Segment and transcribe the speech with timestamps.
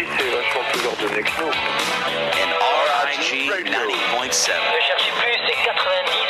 [0.00, 1.48] Ici, c'est vachement plus ordonné que nous.
[2.40, 2.52] And
[3.04, 3.68] RIG 90.7.
[3.68, 6.29] Ne cherchez plus, c'est 90.7.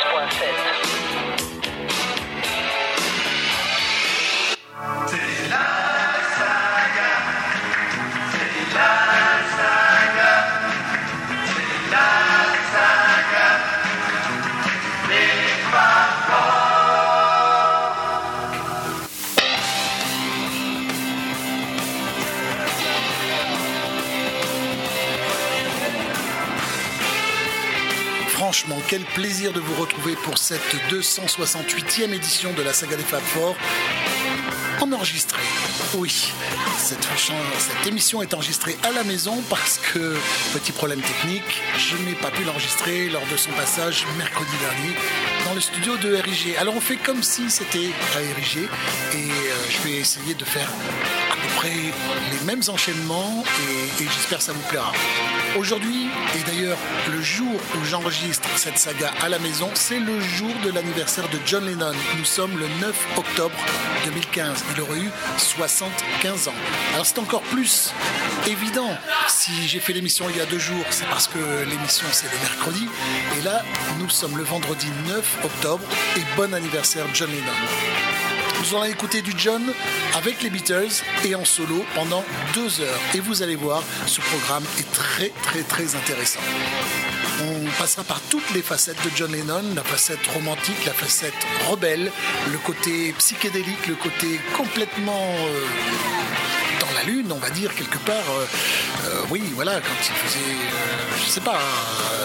[28.91, 33.55] quel plaisir de vous retrouver pour cette 268e édition de la saga des Fab Four.
[34.81, 35.39] En enregistré.
[35.93, 36.33] Oui,
[36.77, 40.17] cette émission est enregistrée à la maison parce que,
[40.51, 44.93] petit problème technique, je n'ai pas pu l'enregistrer lors de son passage mercredi dernier
[45.45, 46.57] dans le studio de RIG.
[46.57, 50.69] Alors on fait comme si c'était à RIG et euh, je vais essayer de faire
[51.31, 54.91] à peu près les mêmes enchaînements et, et j'espère que ça vous plaira.
[55.57, 56.00] Aujourd'hui,
[56.35, 56.77] et d'ailleurs
[57.11, 61.37] le jour où j'enregistre cette saga à la maison, c'est le jour de l'anniversaire de
[61.45, 61.93] John Lennon.
[62.17, 63.55] Nous sommes le 9 octobre
[64.05, 64.63] 2015.
[64.75, 66.53] Il aurait eu 75 ans.
[66.93, 67.93] Alors c'est encore plus
[68.47, 68.95] évident.
[69.27, 72.39] Si j'ai fait l'émission il y a deux jours, c'est parce que l'émission c'est le
[72.39, 72.87] mercredi.
[73.37, 73.63] Et là,
[73.99, 75.83] nous sommes le vendredi 9 octobre.
[76.17, 78.40] Et bon anniversaire John Lennon.
[78.59, 79.73] Nous allons écouter du John
[80.15, 82.99] avec les Beatles et en solo pendant deux heures.
[83.13, 86.39] Et vous allez voir, ce programme est très très très intéressant.
[87.41, 91.33] On passera par toutes les facettes de John Lennon, la facette romantique, la facette
[91.69, 92.11] rebelle,
[92.51, 95.65] le côté psychédélique, le côté complètement euh,
[97.05, 98.15] lune, on va dire quelque part.
[98.15, 98.45] Euh,
[99.05, 101.59] euh, oui, voilà, quand il faisait, euh, je sais pas,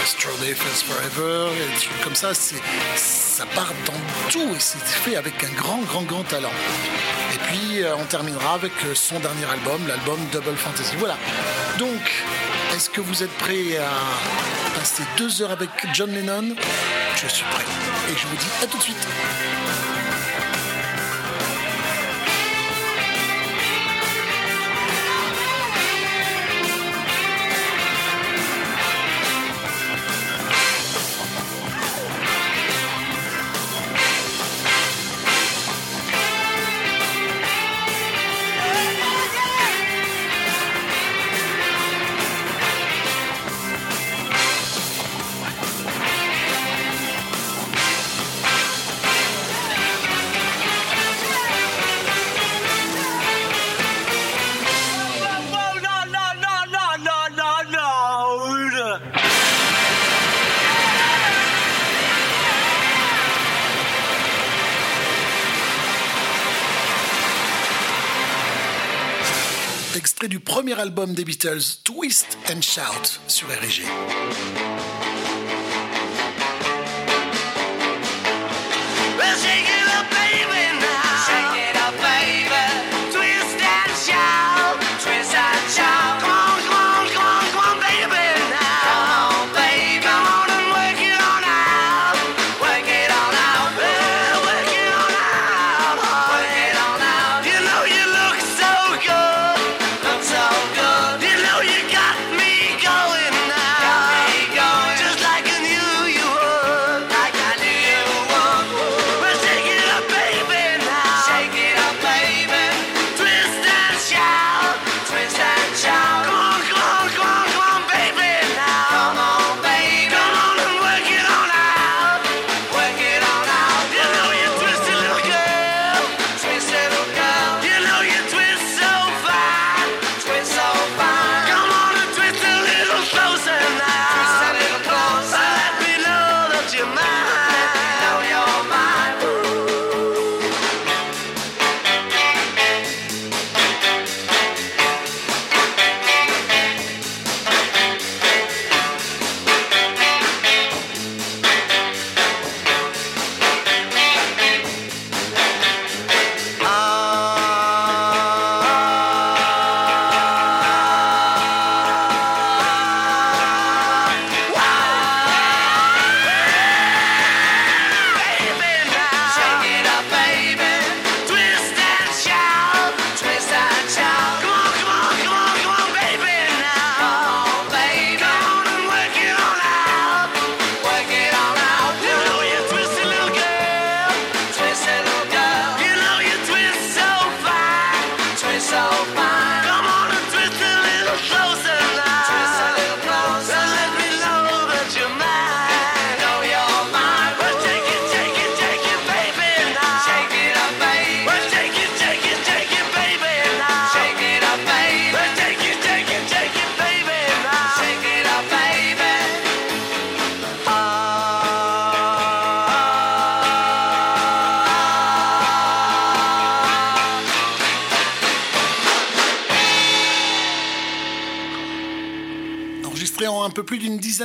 [0.04, 5.16] Strawberry Fast Forever, et des trucs comme ça, ça part dans tout et c'est fait
[5.16, 6.52] avec un grand, grand, grand talent.
[7.34, 10.94] Et puis on terminera avec son dernier album, l'album Double Fantasy.
[10.98, 11.16] Voilà.
[11.78, 12.24] Donc,
[12.74, 16.54] est-ce que vous êtes prêts à passer deux heures avec John Lennon?
[17.16, 17.64] Je suis prêt.
[18.10, 19.06] Et je vous dis à tout de suite.
[70.78, 75.05] Album des Beatles, Twist and Shout, sur RG.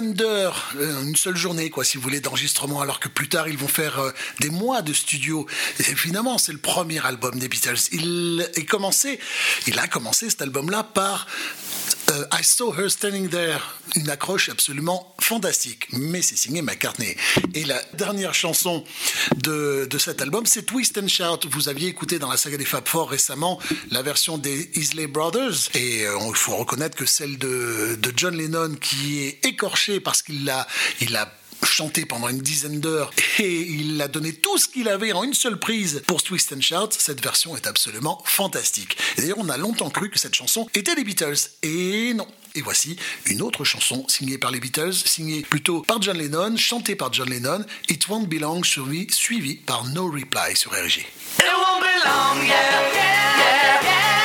[0.01, 3.57] D'heures, euh, une seule journée, quoi, si vous voulez, d'enregistrement, alors que plus tard, ils
[3.57, 5.45] vont faire euh, des mois de studio.
[5.79, 7.89] Et finalement, c'est le premier album des Beatles.
[7.91, 9.19] Il est commencé,
[9.67, 11.27] il a commencé cet album-là par
[12.11, 13.59] euh, I Saw Her Standing There,
[13.95, 17.15] une accroche absolument fantastique, mais c'est signé McCartney.
[17.53, 18.83] Et la dernière chanson
[19.37, 21.47] de, cet album, c'est Twist and Shout.
[21.49, 23.59] Vous aviez écouté dans la saga des Fab Four récemment
[23.91, 28.75] la version des Isley Brothers, et euh, il faut reconnaître que celle de, John Lennon
[28.75, 30.67] qui est écorchée parce qu'il a,
[30.99, 31.31] il a
[31.65, 35.33] chanté pendant une dizaine d'heures et il a donné tout ce qu'il avait en une
[35.33, 38.97] seule prise pour Twist and Shout, cette version est absolument fantastique.
[39.17, 41.49] D'ailleurs, on a longtemps cru que cette chanson était des Beatles.
[41.63, 42.27] Et non.
[42.55, 46.95] Et voici une autre chanson signée par les Beatles, signée plutôt par John Lennon, chantée
[46.95, 51.05] par John Lennon, It Won't Be Long, suivi, suivi par No Reply sur RG.
[52.43, 54.20] It.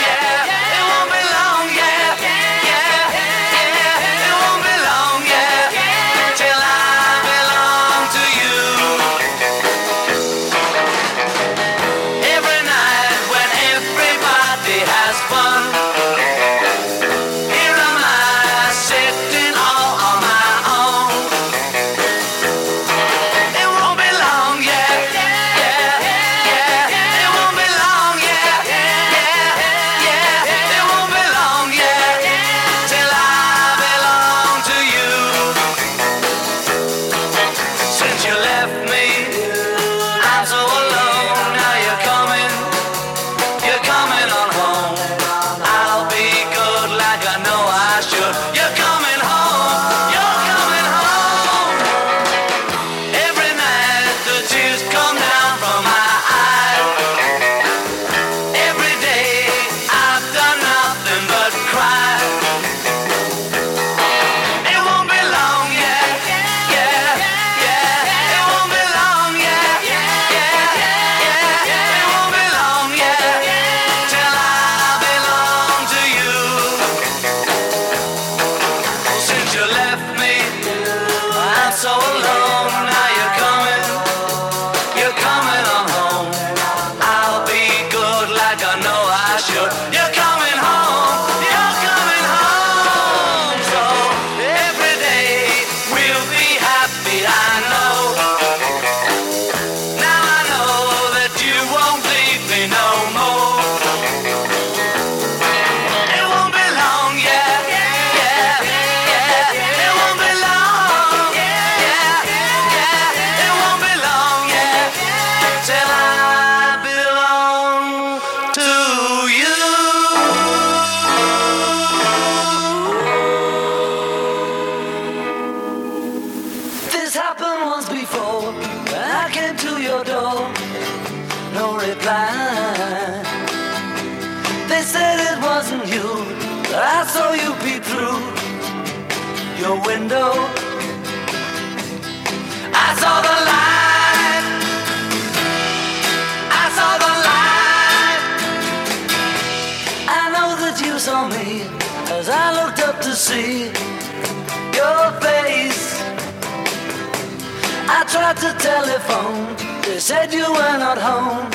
[160.06, 161.50] Said you were not home.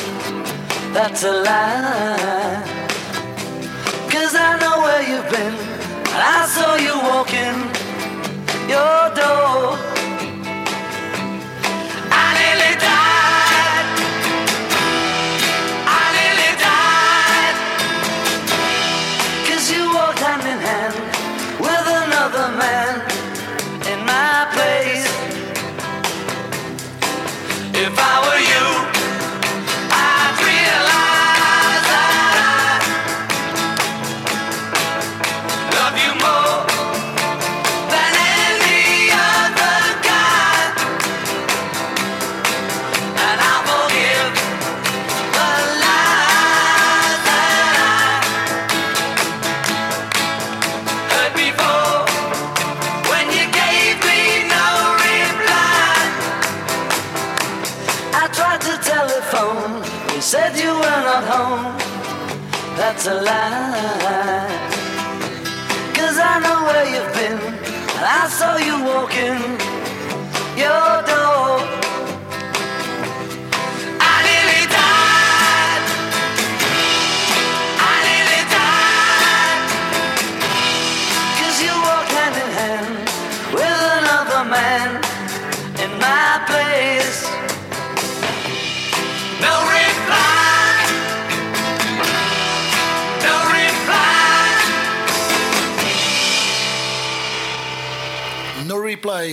[0.93, 2.61] That's a lie.
[4.11, 5.55] Cause I know where you've been,
[6.13, 7.57] and I saw you walking
[8.67, 9.80] your door.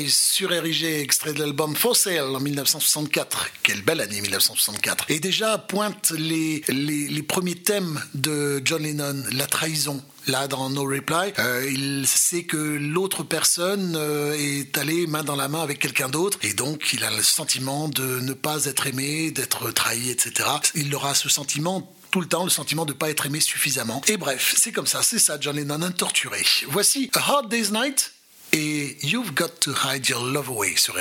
[0.09, 3.50] Surérigé, extrait de l'album Fossil en 1964.
[3.62, 5.07] Quelle belle année 1964.
[5.11, 10.85] Et déjà pointe les, les, premiers thèmes de John Lennon, la trahison, là dans No
[10.85, 15.78] Reply, euh, il sait que l'autre personne euh, est allée main dans la main avec
[15.78, 20.11] quelqu'un d'autre et donc il a le sentiment de ne pas être aimé, d'être trahi,
[20.11, 20.49] etc.
[20.75, 24.02] Il aura ce sentiment tout le temps le sentiment de ne pas être aimé suffisamment.
[24.09, 26.45] Et bref, c'est comme ça, c'est ça John Lennon, un torturé.
[26.68, 28.12] Voici A Hard Day's Night
[28.52, 30.95] et You've Got to Hide Your Love Away sur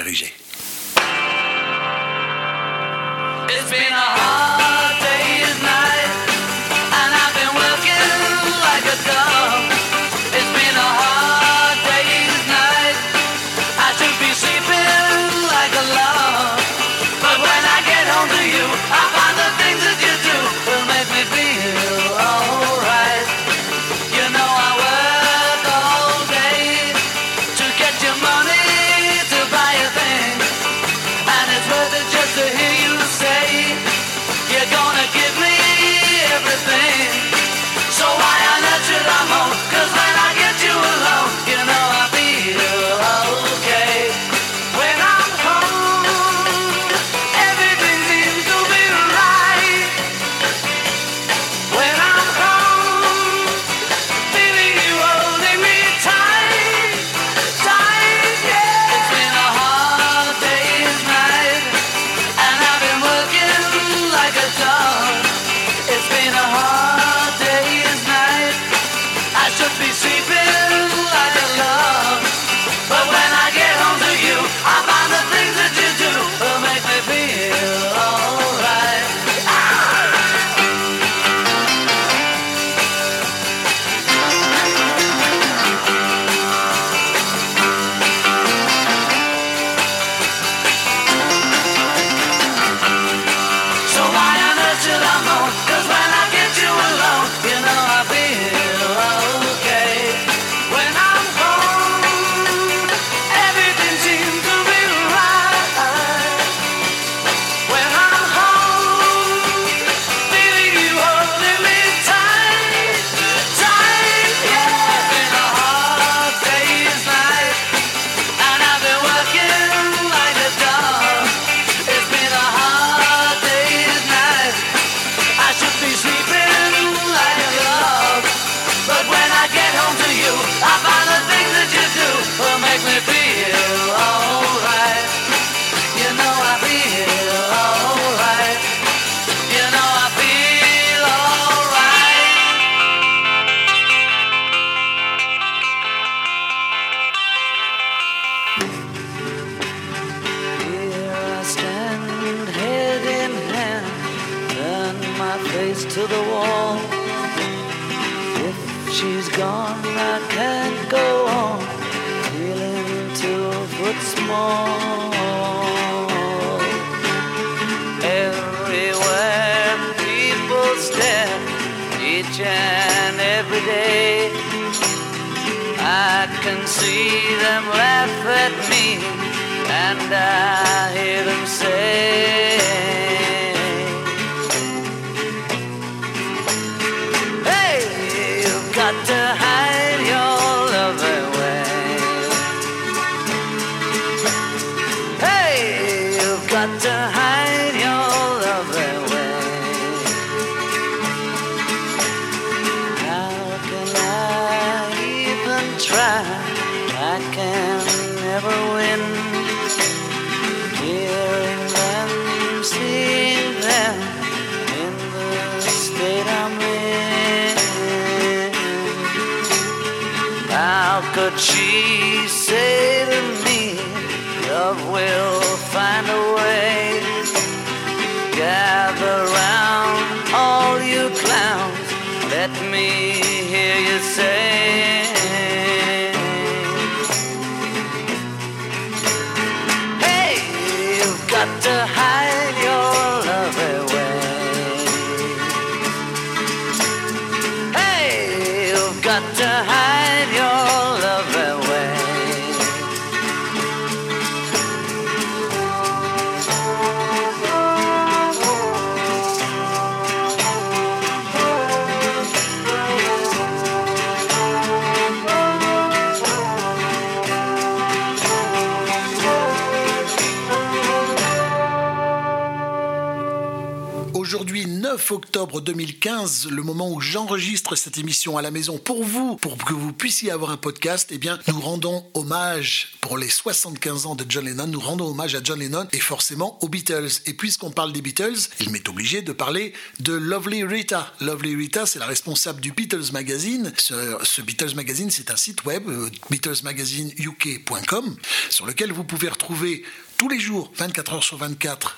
[275.07, 279.57] 9 octobre 2015, le moment où j'enregistre cette émission à la maison pour vous, pour
[279.57, 284.15] que vous puissiez avoir un podcast, eh bien, nous rendons hommage pour les 75 ans
[284.15, 287.07] de John Lennon, nous rendons hommage à John Lennon et forcément aux Beatles.
[287.25, 289.71] Et puisqu'on parle des Beatles, il m'est obligé de parler
[290.01, 291.13] de Lovely Rita.
[291.21, 293.71] Lovely Rita, c'est la responsable du Beatles Magazine.
[293.77, 298.17] Ce, ce Beatles Magazine, c'est un site web, euh, BeatlesMagazineUK.com,
[298.49, 299.83] sur lequel vous pouvez retrouver
[300.17, 301.97] tous les jours, 24 heures sur 24,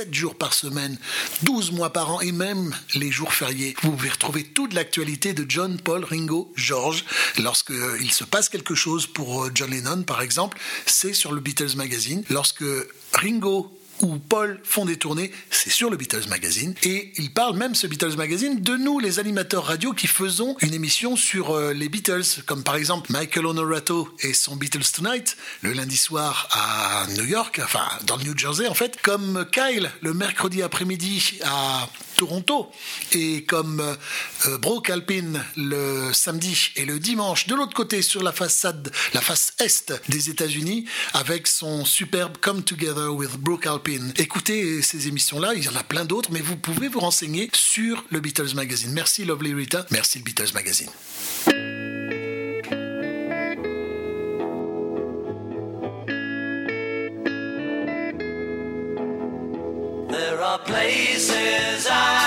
[0.00, 0.96] 7 jours par semaine,
[1.42, 3.76] 12 mois par an et même les jours fériés.
[3.82, 7.04] Vous pouvez retrouver toute l'actualité de John, Paul, Ringo, George.
[7.38, 11.76] Lorsqu'il se passe quelque chose pour euh, John Lennon, par exemple, c'est sur le Beatles
[11.76, 12.24] Magazine.
[12.30, 12.64] Lorsque
[13.12, 13.70] Ringo
[14.02, 16.74] ou Paul font des tournées, c'est sur le Beatles Magazine.
[16.82, 20.74] Et il parle même, ce Beatles Magazine, de nous, les animateurs radio, qui faisons une
[20.74, 25.72] émission sur euh, les Beatles, comme par exemple Michael Honorato et son Beatles Tonight, le
[25.72, 30.14] lundi soir à New York, enfin dans le New Jersey en fait, comme Kyle, le
[30.14, 31.88] mercredi après-midi à
[32.20, 32.70] Toronto,
[33.12, 38.30] et comme euh, Brooke Alpine le samedi et le dimanche de l'autre côté sur la
[38.30, 44.12] façade, la face est des États-Unis, avec son superbe Come Together with Brooke Alpine.
[44.18, 48.04] Écoutez ces émissions-là, il y en a plein d'autres, mais vous pouvez vous renseigner sur
[48.10, 48.92] le Beatles Magazine.
[48.92, 50.90] Merci Lovely Rita, merci le Beatles Magazine.
[60.58, 62.19] Places I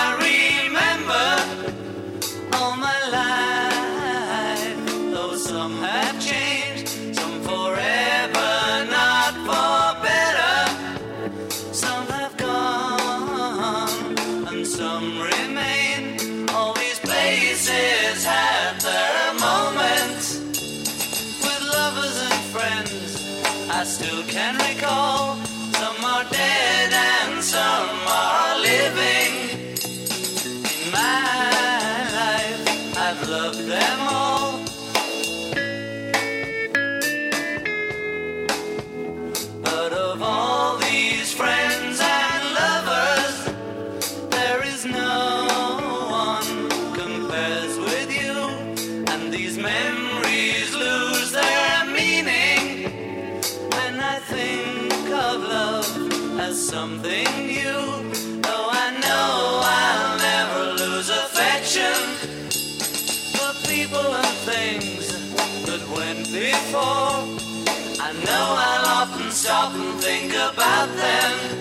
[69.44, 71.53] stop and think about them.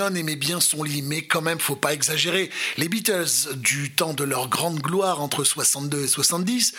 [0.00, 2.50] Lennon aimait bien son lit, mais quand même, faut pas exagérer.
[2.78, 6.72] Les Beatles, du temps de leur grande gloire entre 62 et 70,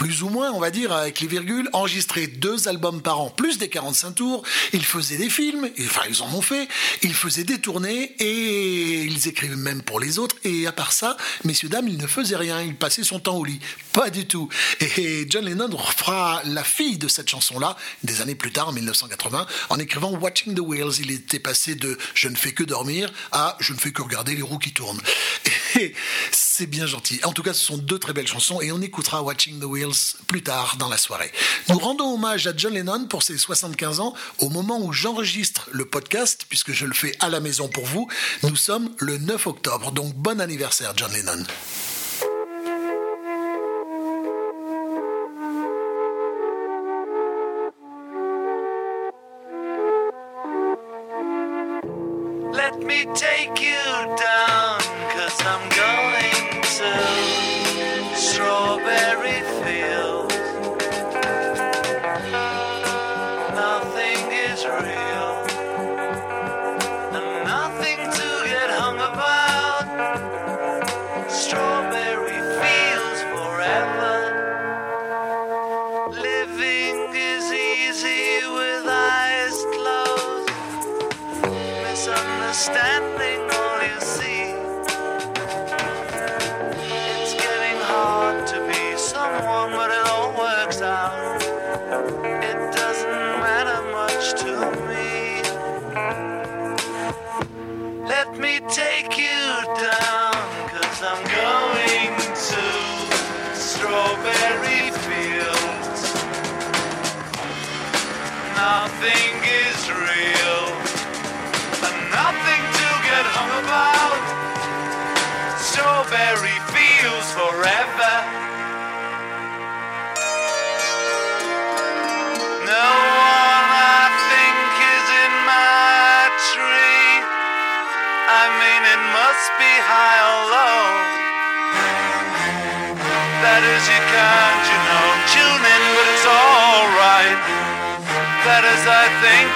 [0.00, 3.58] plus ou moins, on va dire, avec les virgules, enregistraient deux albums par an, plus
[3.58, 4.42] des 45 tours.
[4.72, 6.68] Ils faisaient des films, enfin ils en ont fait,
[7.02, 10.36] ils faisaient des tournées et ils écrivaient même pour les autres.
[10.42, 13.44] Et à part ça, messieurs, dames, il ne faisait rien, il passait son temps au
[13.44, 13.60] lit.
[13.92, 14.48] Pas du tout.
[14.80, 19.46] Et John Lennon fera la fille de cette chanson-là, des années plus tard, en 1980,
[19.68, 20.98] en écrivant Watching the Wheels.
[21.00, 24.34] Il était passé de Je ne fais que dormir à Je ne fais que regarder
[24.34, 25.02] les roues qui tournent.
[25.78, 25.94] Et
[26.60, 27.18] c'est bien gentil.
[27.24, 30.16] En tout cas, ce sont deux très belles chansons et on écoutera Watching the Wheels
[30.26, 31.32] plus tard dans la soirée.
[31.70, 35.86] Nous rendons hommage à John Lennon pour ses 75 ans au moment où j'enregistre le
[35.86, 38.08] podcast, puisque je le fais à la maison pour vous.
[38.42, 41.44] Nous sommes le 9 octobre, donc bon anniversaire John Lennon.
[52.52, 54.49] Let me take you down,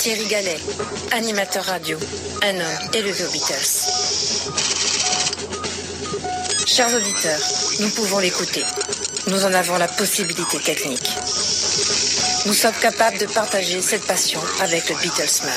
[0.00, 0.56] Thierry Gallet,
[1.10, 1.98] animateur radio,
[2.42, 3.90] un homme élevé aux Beatles.
[6.64, 7.38] Chers auditeurs,
[7.80, 8.64] nous pouvons l'écouter.
[9.26, 11.06] Nous en avons la possibilité technique.
[12.46, 15.52] Nous sommes capables de partager cette passion avec le Beatlesman.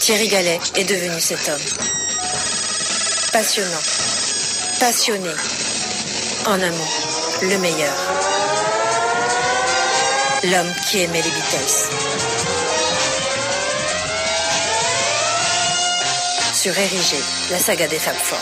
[0.00, 1.60] Thierry Gallet est devenu cet homme.
[3.34, 3.82] Passionnant,
[4.80, 5.34] passionné,
[6.46, 6.92] en un mot,
[7.42, 8.35] le meilleur.
[10.50, 11.76] L'homme qui aimait les Beatles.
[16.52, 17.16] Sur Érigé,
[17.50, 18.38] la saga des Fab Four.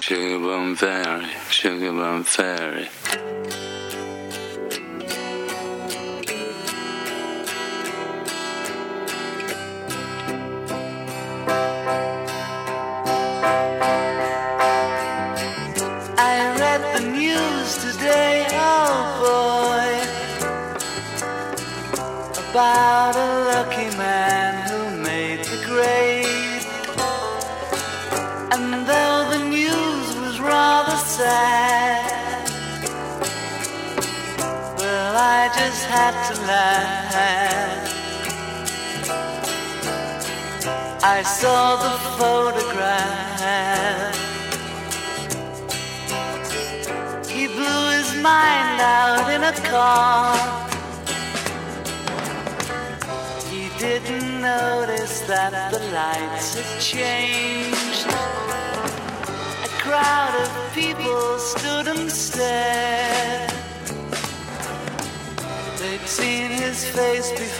[0.00, 2.88] Sugar Bum Fairy, Sugar Bum Fairy.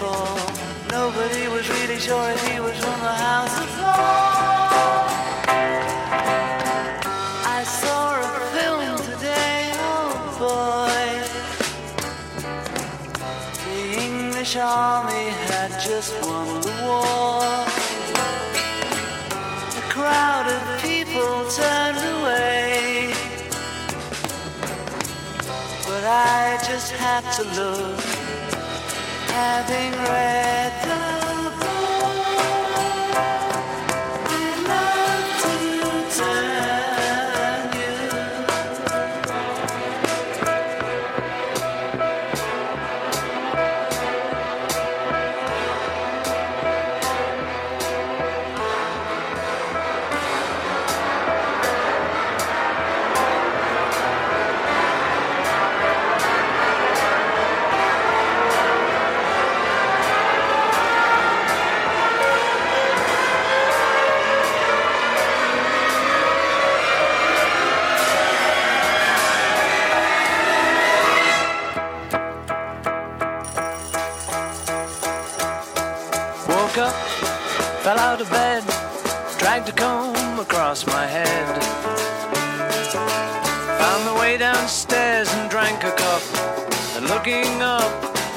[0.02, 3.68] Nobody was really sure if he was from the House of.
[7.58, 8.22] I saw a
[8.54, 10.10] film today, oh
[10.42, 11.04] boy.
[13.64, 17.42] The English army had just won the war.
[19.80, 23.14] A crowd of people turned away.
[25.86, 27.81] But I just had to look,
[29.52, 30.41] having read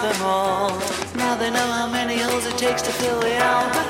[0.00, 3.87] Now they know how many holes it takes to fill the Albert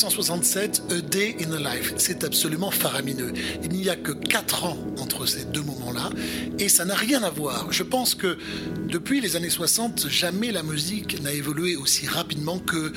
[0.00, 1.92] 1967, A Day in a Life.
[1.98, 3.34] C'est absolument faramineux.
[3.62, 6.08] Il n'y a que 4 ans entre ces deux moments-là
[6.58, 7.70] et ça n'a rien à voir.
[7.70, 8.38] Je pense que
[8.88, 12.94] depuis les années 60, jamais la musique n'a évolué aussi rapidement que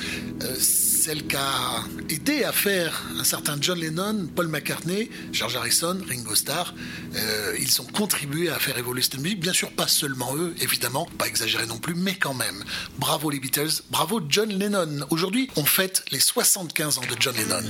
[1.04, 6.74] celle qu'a aidé à faire un certain John Lennon, Paul McCartney, George Harrison, Ringo Starr.
[7.14, 9.40] Euh, ils ont contribué à faire évoluer cette musique.
[9.40, 12.64] Bien sûr, pas seulement eux, évidemment, pas exagéré non plus, mais quand même.
[12.96, 15.04] Bravo les Beatles, bravo John Lennon.
[15.10, 17.68] Aujourd'hui, on fête les 75 ans de John Lennon.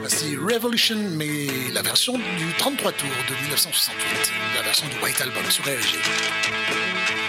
[0.00, 5.44] Voici Revolution, mais la version du 33 tours de 1968, la version du White Album
[5.48, 7.25] sur RG.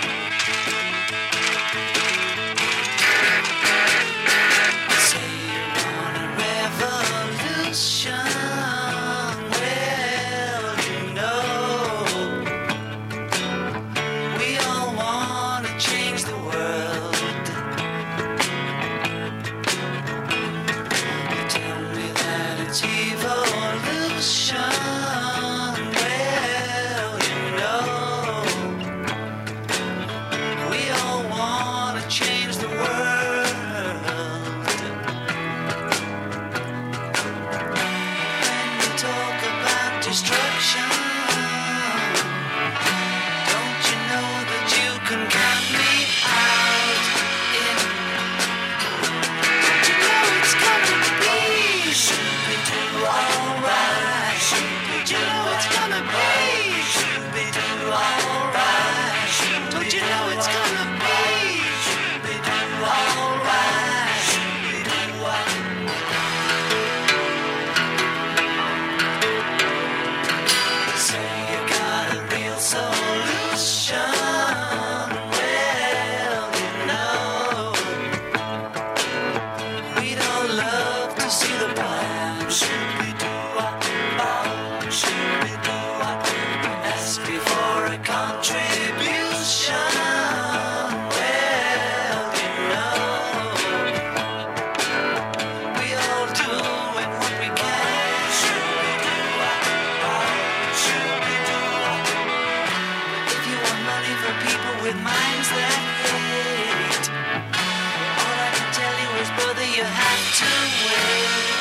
[109.78, 110.45] You have to
[110.89, 111.57] wait.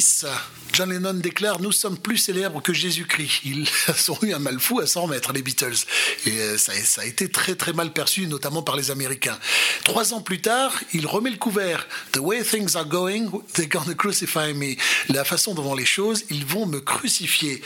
[0.00, 0.26] 1966,
[0.72, 3.42] John Lennon déclare Nous sommes plus célèbres que Jésus-Christ.
[3.44, 3.68] Ils
[4.08, 5.76] ont eu un mal fou à s'en remettre, les Beatles.
[6.24, 9.38] Et euh, ça, ça a été très très mal perçu, notamment par les Américains.
[9.84, 11.86] Trois ans plus tard, il remet le couvert.
[12.12, 14.76] The way things are going, they're gonna crucify me.
[15.12, 17.62] La façon dont vont les choses, ils vont me crucifier.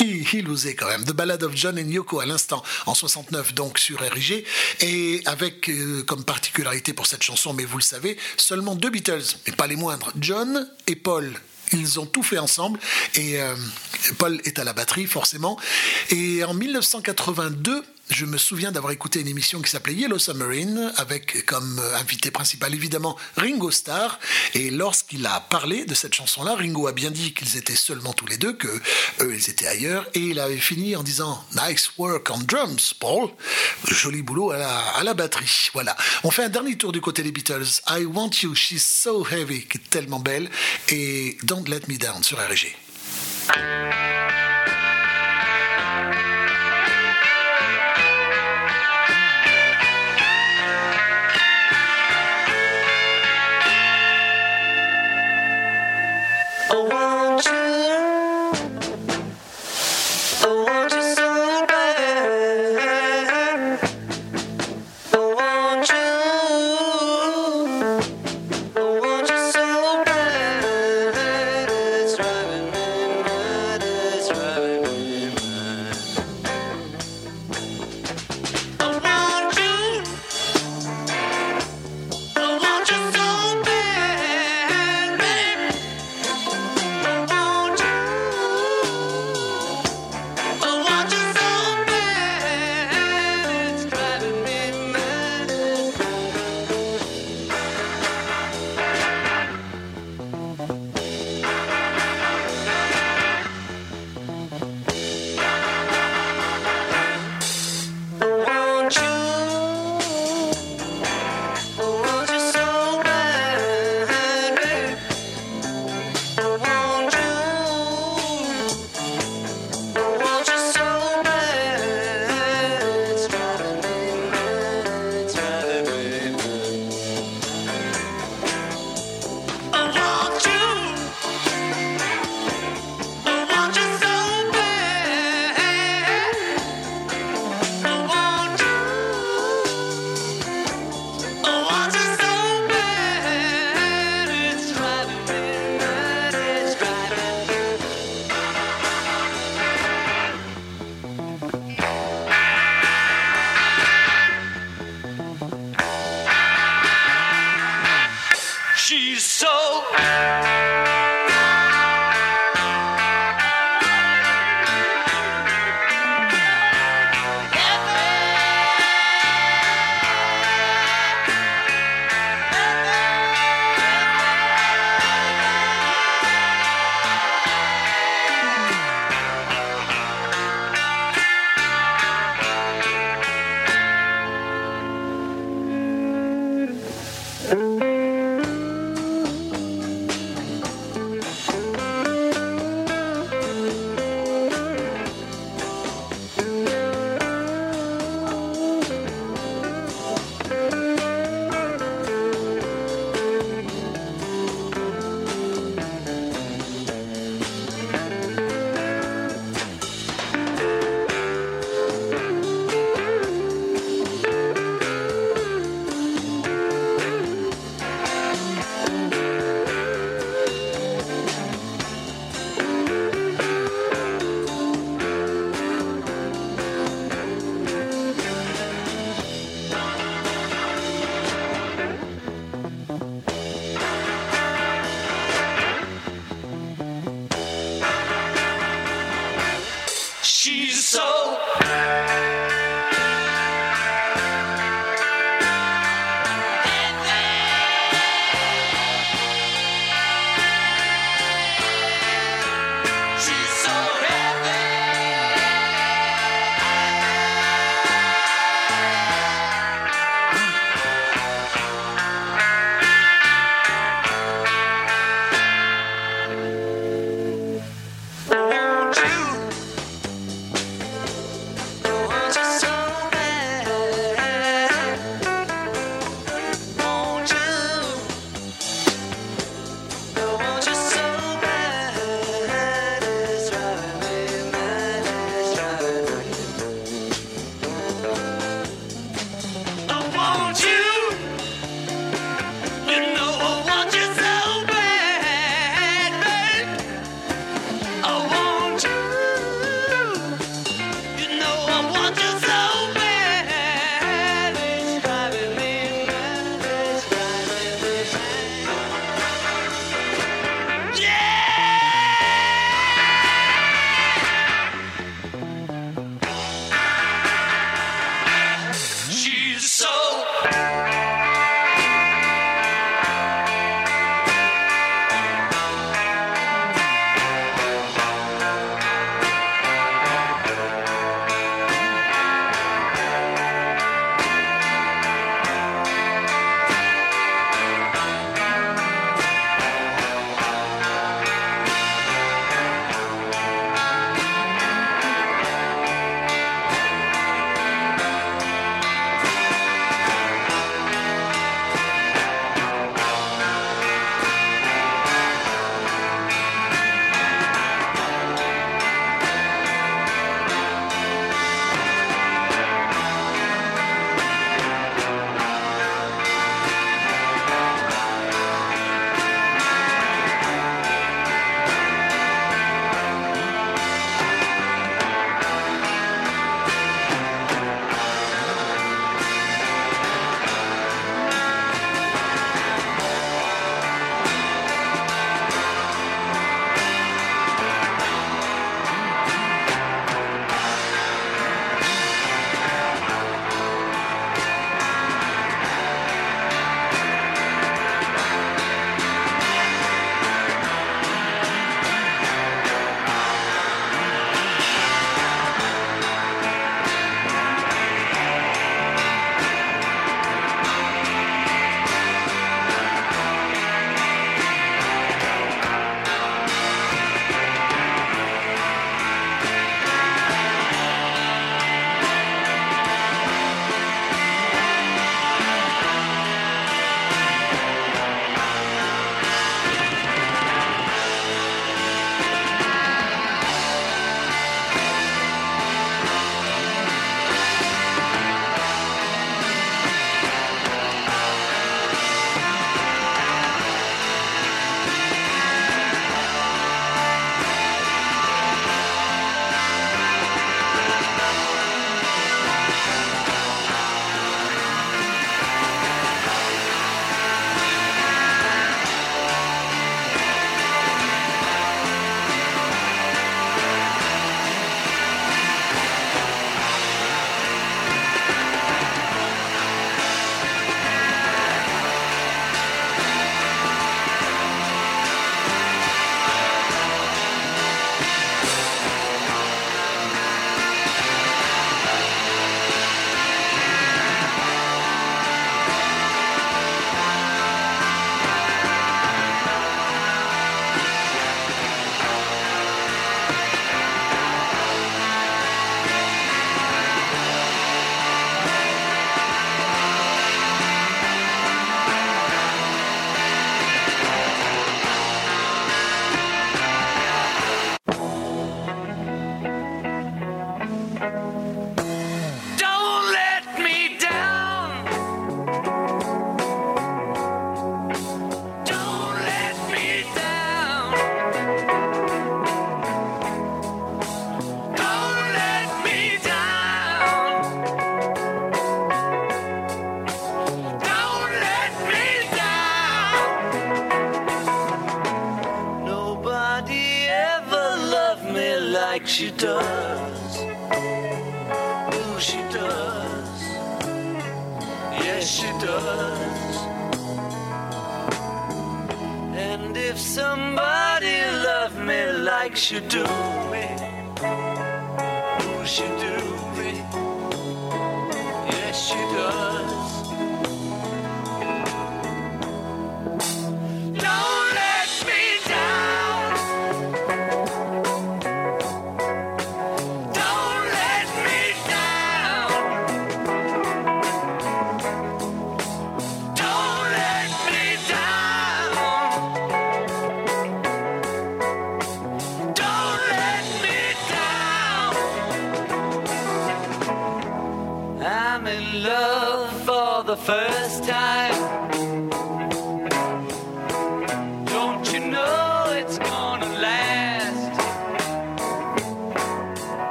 [0.00, 1.04] Il, osait quand même.
[1.04, 4.44] The Ballad of John and Yoko à l'instant, en 69 donc sur RG,
[4.80, 9.22] et avec euh, comme particularité pour cette chanson, mais vous le savez, seulement deux Beatles,
[9.46, 11.32] mais pas les moindres, John et Paul.
[11.72, 12.78] Ils ont tout fait ensemble
[13.14, 13.54] et euh,
[14.18, 15.58] Paul est à la batterie forcément.
[16.10, 21.46] Et en 1982, je me souviens d'avoir écouté une émission qui s'appelait Yellow Submarine avec
[21.46, 24.18] comme euh, invité principal évidemment Ringo Starr.
[24.54, 28.26] Et lorsqu'il a parlé de cette chanson-là, Ringo a bien dit qu'ils étaient seulement tous
[28.26, 28.68] les deux, que
[29.20, 30.06] eux ils étaient ailleurs.
[30.14, 33.30] Et il avait fini en disant Nice work on drums, Paul.
[33.88, 35.70] Joli boulot à la, à la batterie.
[35.72, 35.96] Voilà.
[36.24, 37.80] On fait un dernier tour du côté des Beatles.
[37.88, 40.50] I Want You, She's So Heavy, tellement belle.
[40.88, 42.76] Et Don't Let Me Down sur RG.
[56.74, 57.03] I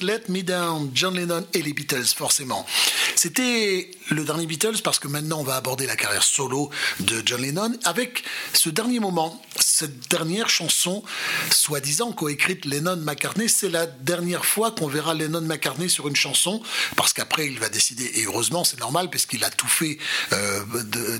[0.00, 2.66] Let Me Down, John Lennon et les Beatles, forcément.
[3.16, 6.70] C'était le dernier Beatles parce que maintenant on va aborder la carrière solo
[7.00, 8.22] de John Lennon avec
[8.52, 9.42] ce dernier moment,
[9.78, 11.04] cette dernière chanson,
[11.52, 13.48] soi-disant coécrite Lennon-McCartney.
[13.48, 16.60] C'est la dernière fois qu'on verra Lennon-McCartney sur une chanson
[16.96, 19.98] parce qu'après il va décider, et heureusement c'est normal parce qu'il a tout fait
[20.32, 20.64] euh,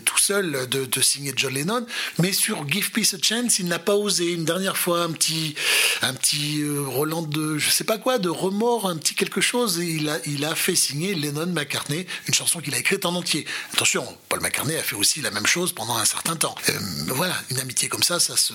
[0.04, 1.86] tout seul de, signer John Lennon.
[2.18, 5.54] Mais sur Give Peace a Chance, il n'a pas osé une dernière fois un petit,
[6.02, 9.76] un petit euh, Roland de, je sais pas quoi, de remords, un petit quelque chose.
[9.76, 13.46] Il a, il a fait signer Lennon-McCartney, une chanson qu'il a écrite en entier.
[13.74, 16.56] Attention, Paul McCartney a fait aussi la même chose pendant un certain temps.
[16.68, 16.72] Euh,
[17.08, 18.47] voilà, une amitié comme ça, ça se,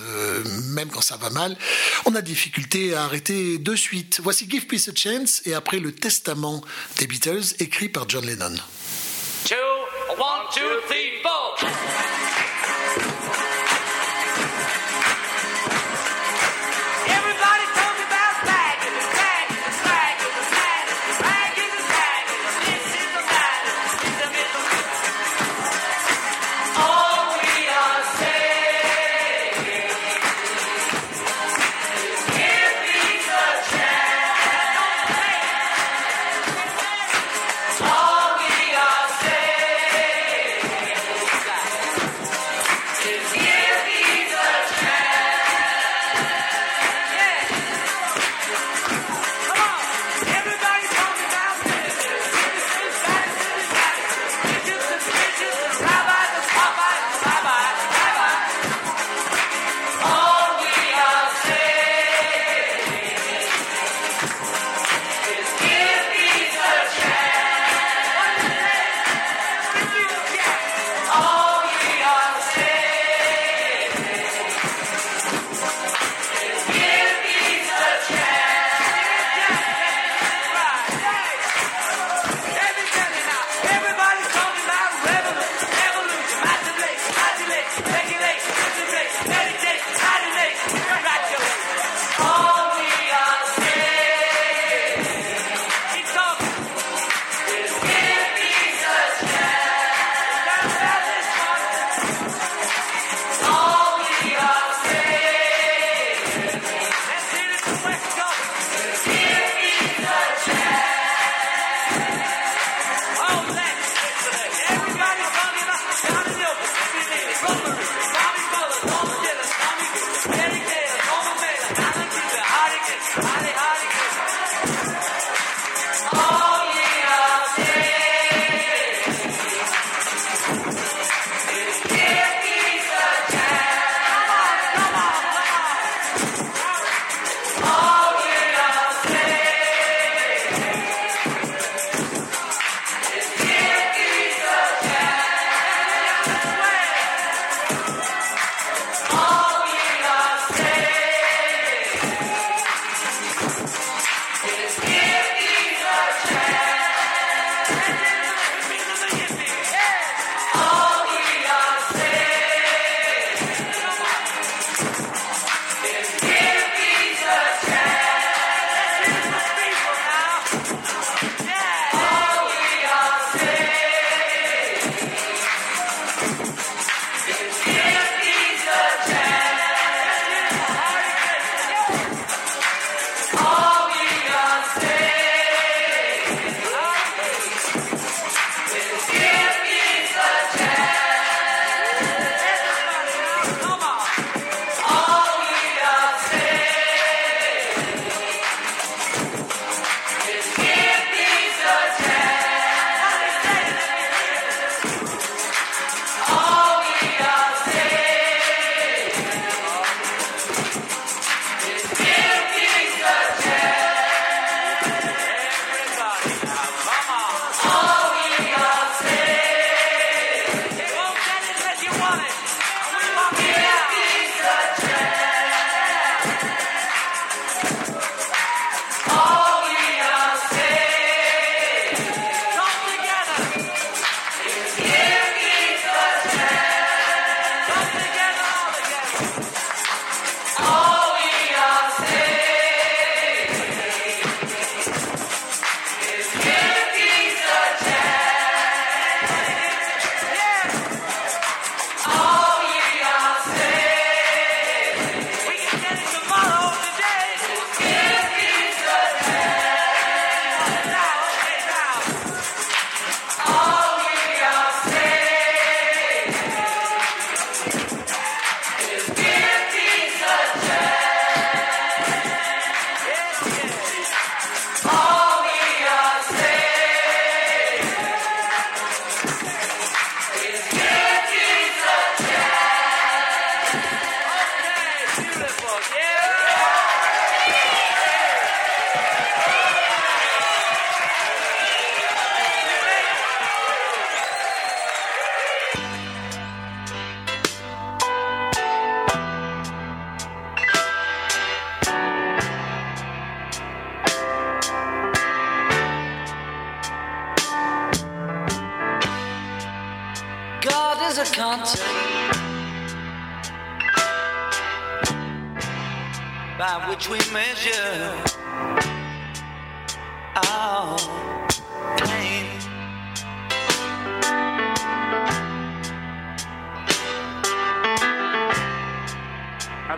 [0.74, 1.56] même quand ça va mal,
[2.04, 4.20] on a des difficultés à arrêter de suite.
[4.22, 6.62] Voici Give Peace a Chance et après le testament
[6.98, 8.56] des Beatles écrit par John Lennon.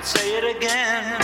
[0.06, 1.18] say it again.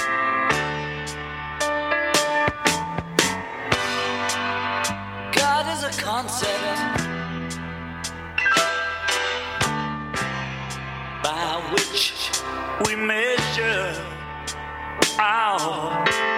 [5.31, 6.79] God is a concept
[11.23, 12.33] by which
[12.85, 13.95] we measure
[15.21, 16.32] our.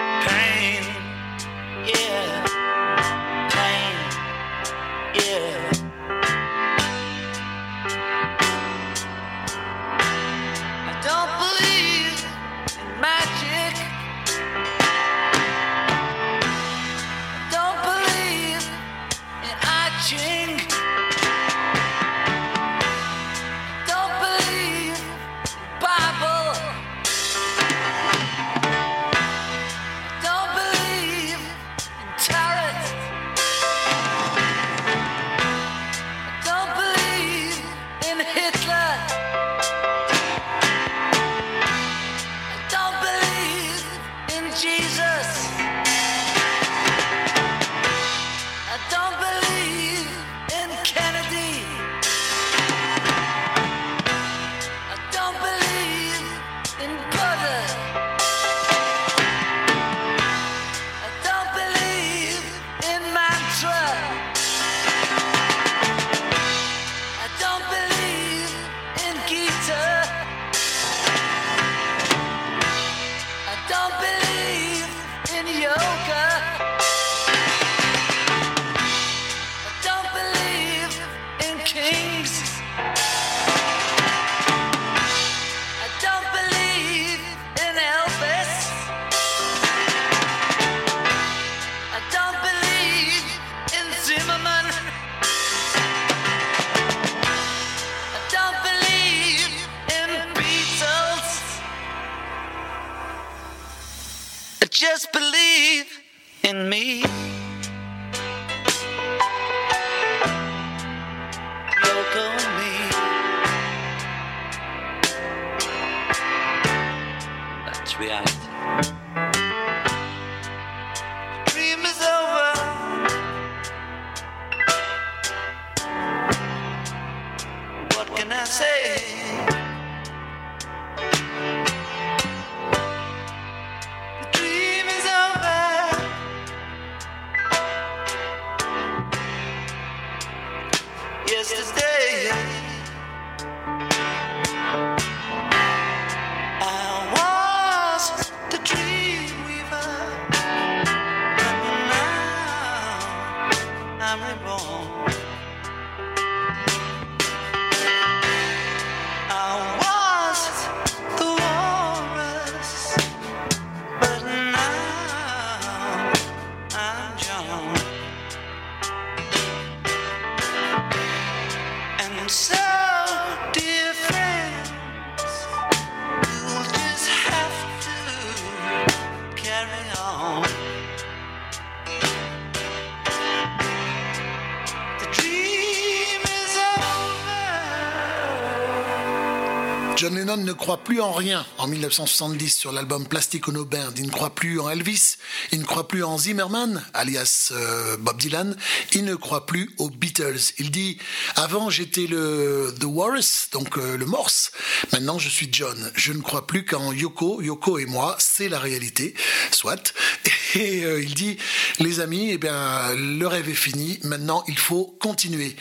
[190.85, 193.89] Plus en rien en 1970 sur l'album Plastic Ono Band.
[193.97, 195.17] Il ne croit plus en Elvis,
[195.51, 198.55] il ne croit plus en Zimmerman, alias euh, Bob Dylan,
[198.93, 200.53] il ne croit plus aux Beatles.
[200.59, 200.99] Il dit
[201.35, 204.51] Avant j'étais le The Walrus, donc euh, le morse.
[204.93, 205.91] Maintenant je suis John.
[205.95, 207.41] Je ne crois plus qu'en Yoko.
[207.41, 209.15] Yoko et moi, c'est la réalité.
[209.51, 209.91] Soit.
[210.55, 211.37] Et euh, il dit
[211.79, 213.99] Les amis, eh bien, le rêve est fini.
[214.03, 215.55] Maintenant il faut continuer.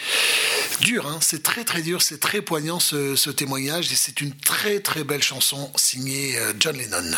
[0.80, 4.80] Dur, hein c'est très très dur, c'est très poignant ce, témoignage et c'est une très
[4.80, 7.16] très belle chanson signée euh, John Lennon.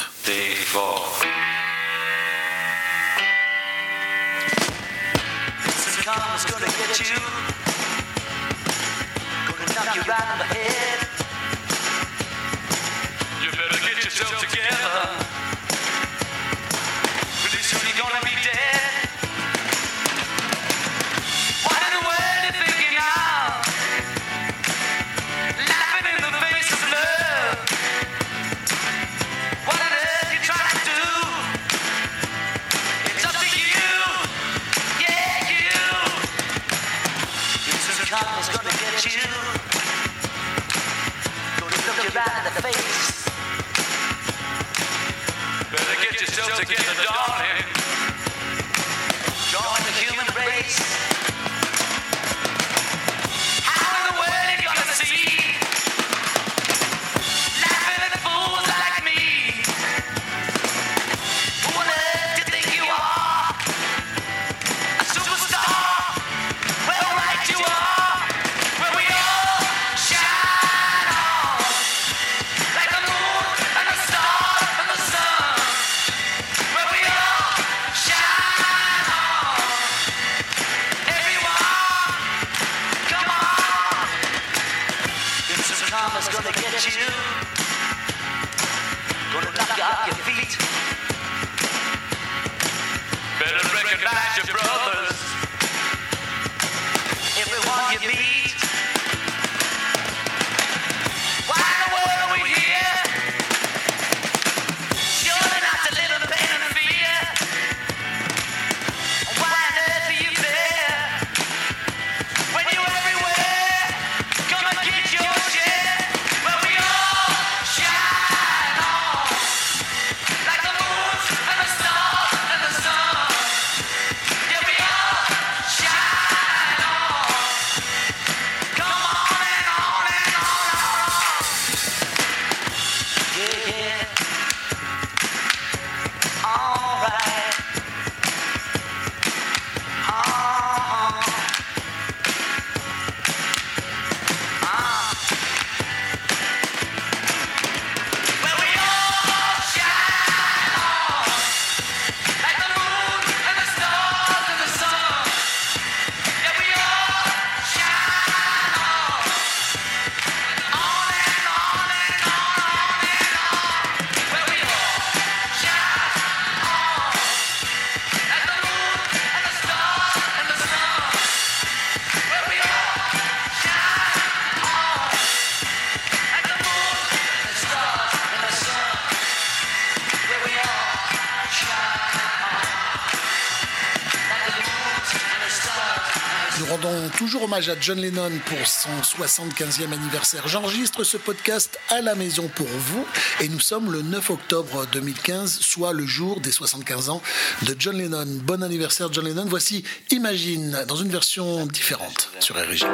[187.57, 190.46] à John Lennon pour son 75e anniversaire.
[190.46, 193.07] J'enregistre ce podcast à la maison pour vous
[193.40, 197.22] et nous sommes le 9 octobre 2015, soit le jour des 75 ans
[197.62, 198.26] de John Lennon.
[198.44, 199.46] Bon anniversaire John Lennon.
[199.48, 202.84] Voici Imagine dans une version différente sur RG.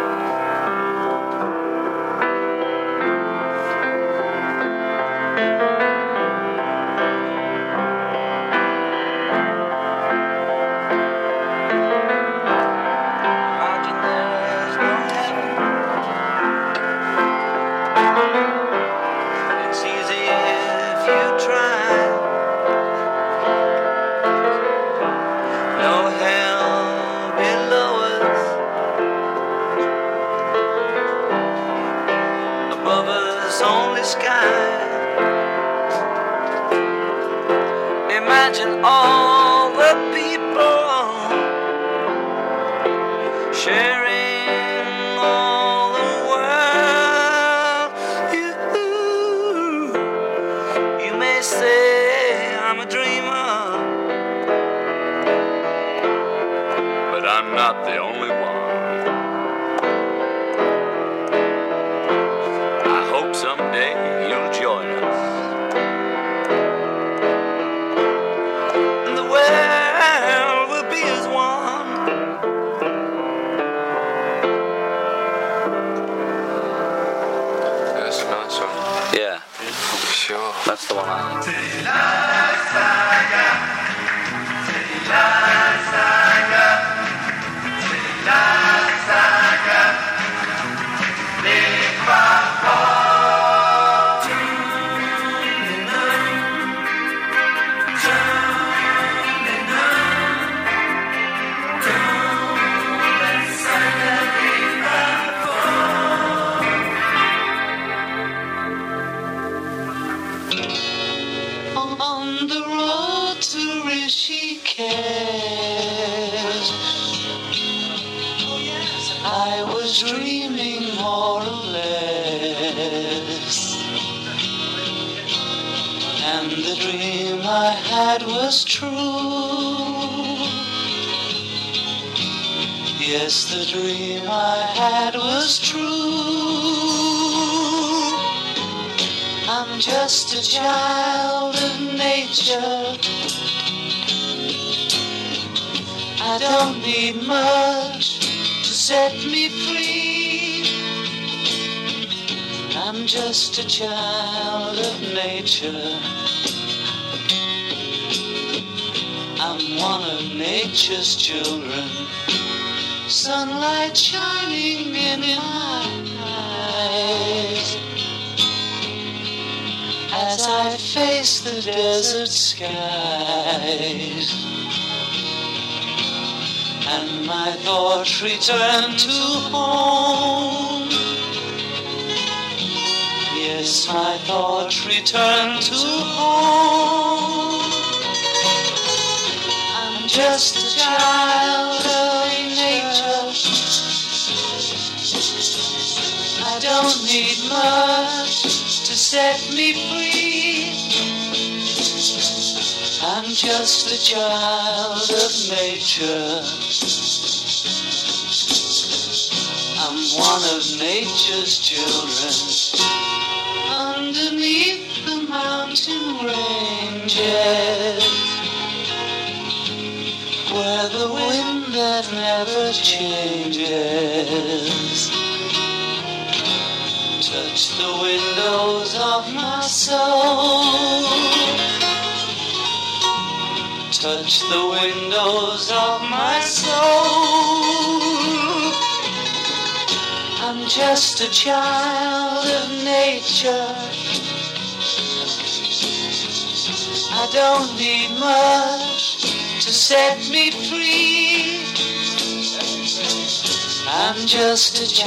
[254.52, 255.01] just a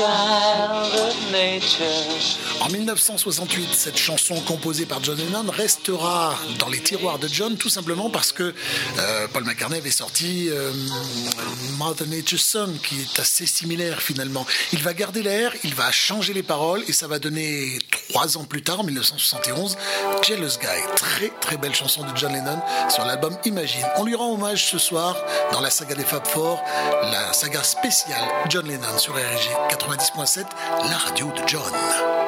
[2.62, 7.70] En 1968, cette chanson composée par John Lennon restera dans les tiroirs de John tout
[7.70, 8.54] simplement parce que
[8.98, 10.72] euh, Paul McCartney avait sorti euh,
[11.78, 14.46] Mother Nature's Son qui est assez similaire finalement.
[14.74, 17.78] Il va garder l'air, il va changer les paroles et ça va donner
[18.10, 19.78] trois ans plus tard, en 1971,
[20.24, 20.96] Jealous Guy.
[20.96, 23.86] Très très belle chanson de John Lennon sur l'album Imagine.
[23.98, 25.18] On lui rend hommage ce soir
[25.52, 26.62] dans la saga des Fab Four,
[27.04, 30.46] la saga spéciale John Lennon sur RG 90.7,
[30.90, 32.25] la radio de John.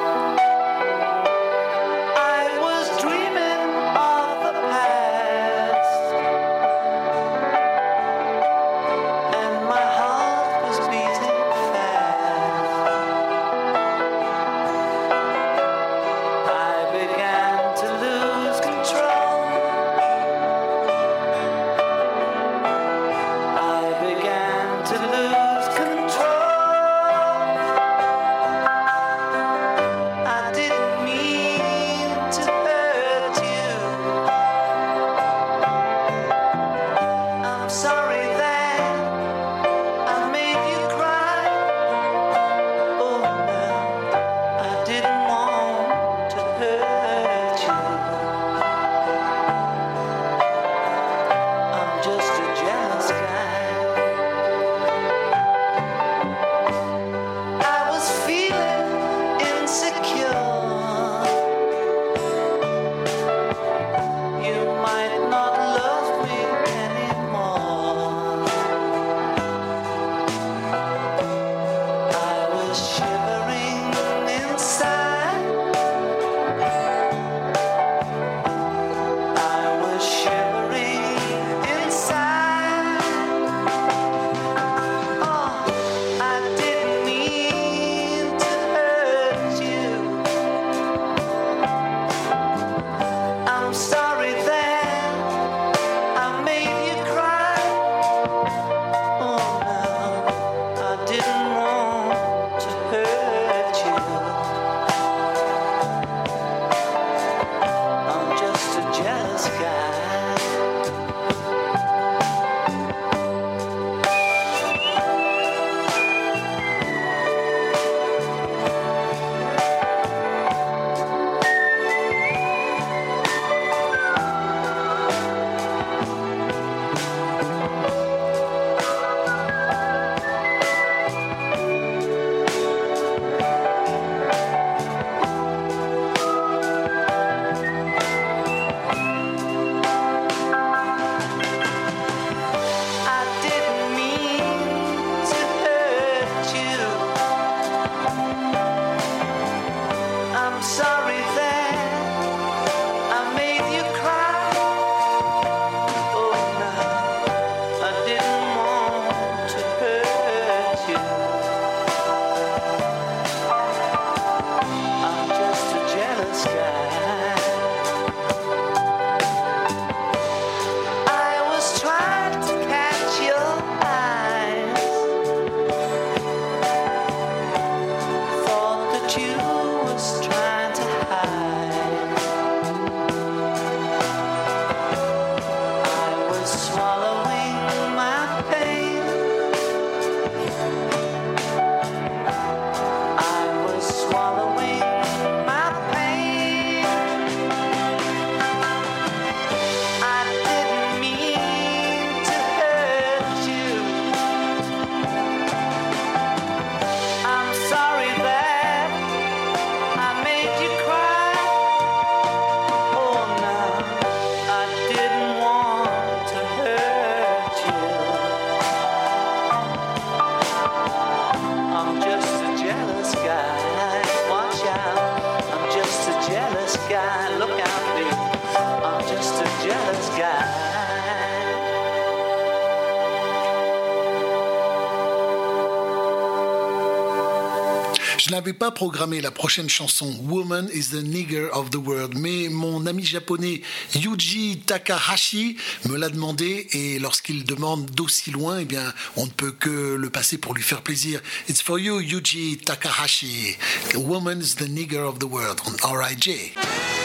[238.28, 242.50] Je n'avais pas programmé la prochaine chanson Woman is the Nigger of the World, mais
[242.50, 243.62] mon ami japonais
[243.94, 245.56] Yuji Takahashi
[245.86, 250.10] me l'a demandé et lorsqu'il demande d'aussi loin, eh bien, on ne peut que le
[250.10, 251.22] passer pour lui faire plaisir.
[251.48, 253.56] It's for you, Yuji Takahashi.
[253.94, 256.52] Woman is the Nigger of the World on RIJ.
[256.54, 256.97] Woman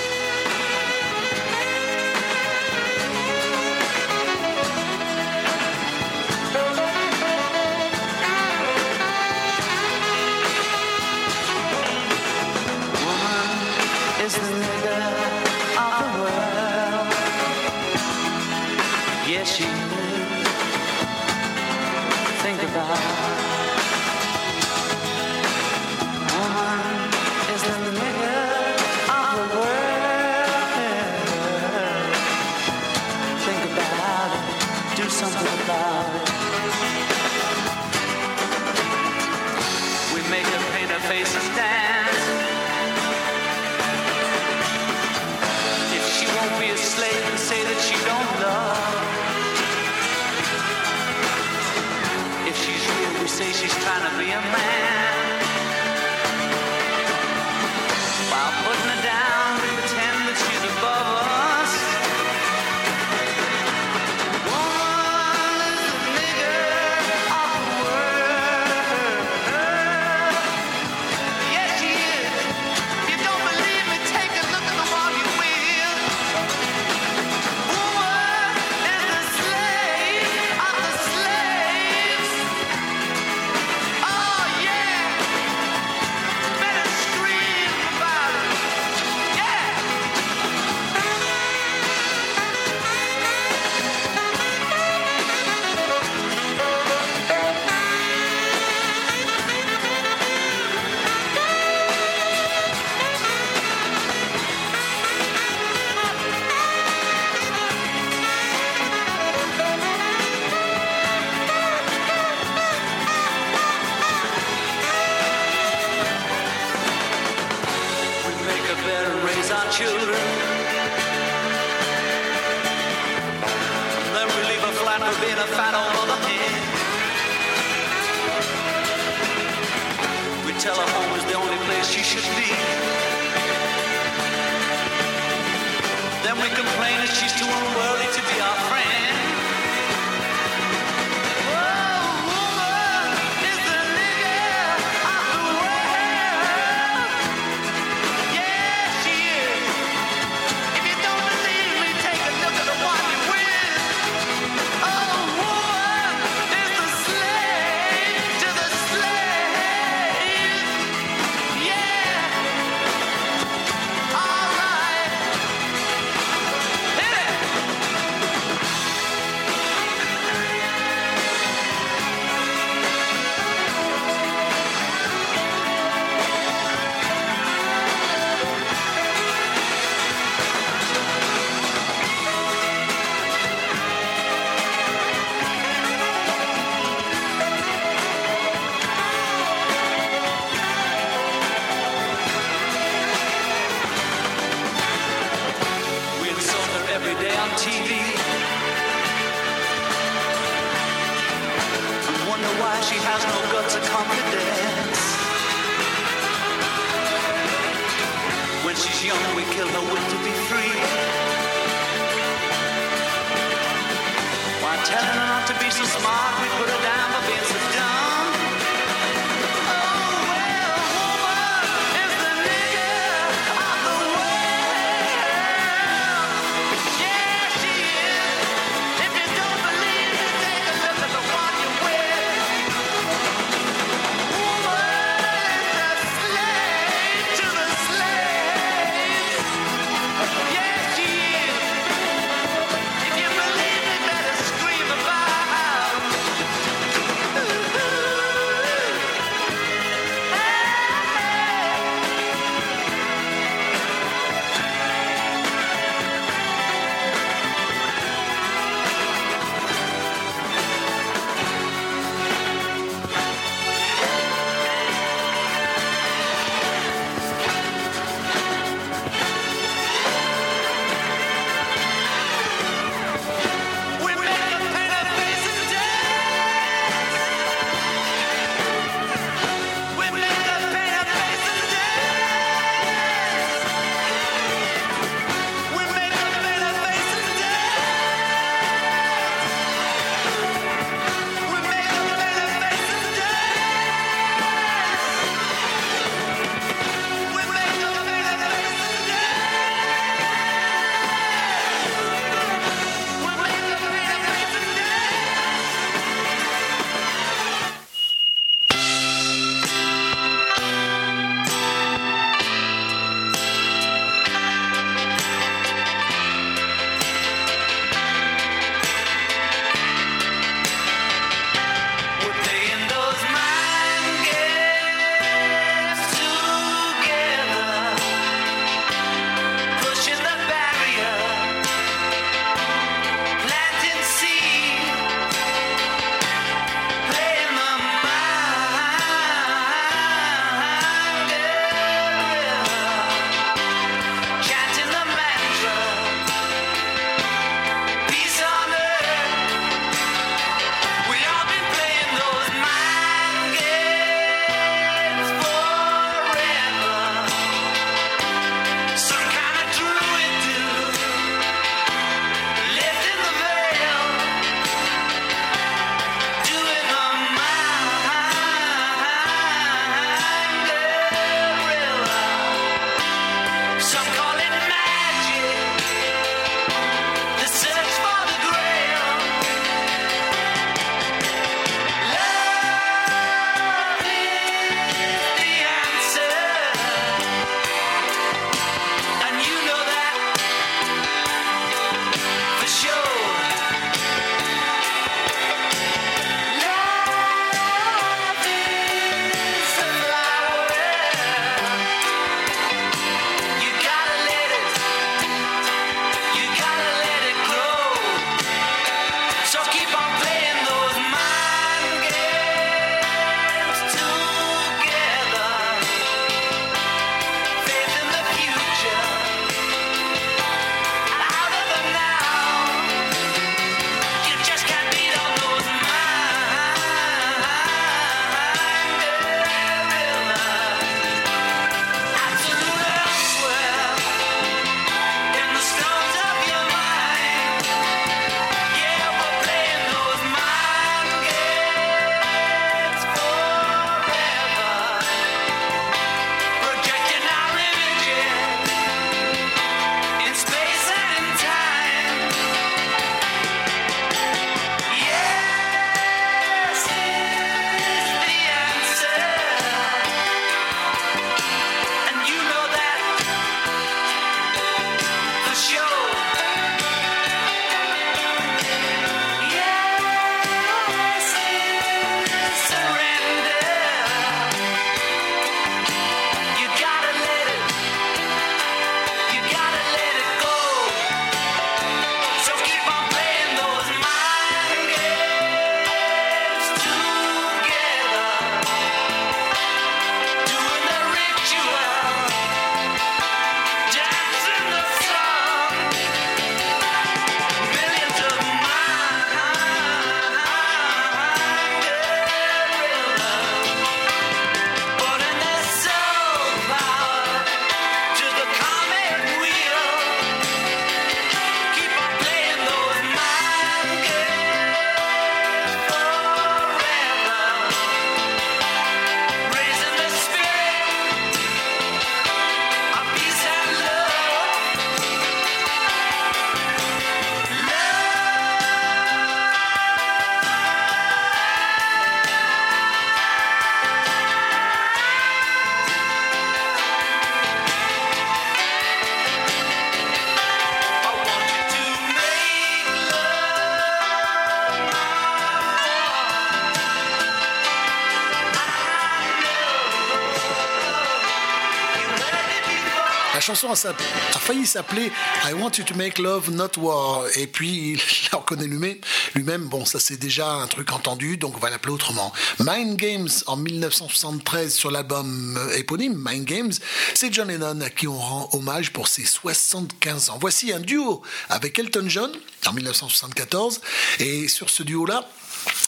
[553.55, 553.93] chanson a,
[554.39, 555.11] failli s'appeler
[555.45, 557.25] I Want You to Make Love, Not War.
[557.35, 557.99] Et puis, il
[558.35, 558.97] reconnaît lui-même.
[559.35, 562.33] Lui-même, bon, ça c'est déjà un truc entendu, donc on va l'appeler autrement.
[562.59, 566.73] Mind Games en 1973 sur l'album euh, éponyme Mind Games,
[567.13, 570.37] c'est John Lennon à qui on rend hommage pour ses 75 ans.
[570.39, 572.31] Voici un duo avec Elton John
[572.65, 573.81] en 1974.
[574.19, 575.29] Et sur ce duo-là,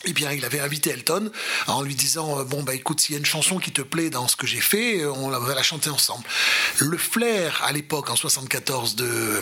[0.05, 1.31] eh bien, il avait invité Elton
[1.67, 4.09] en lui disant euh, Bon, bah écoute, s'il y a une chanson qui te plaît
[4.09, 6.23] dans ce que j'ai fait, euh, on va la chanter ensemble.
[6.79, 9.41] Le flair, à l'époque, en 74, de,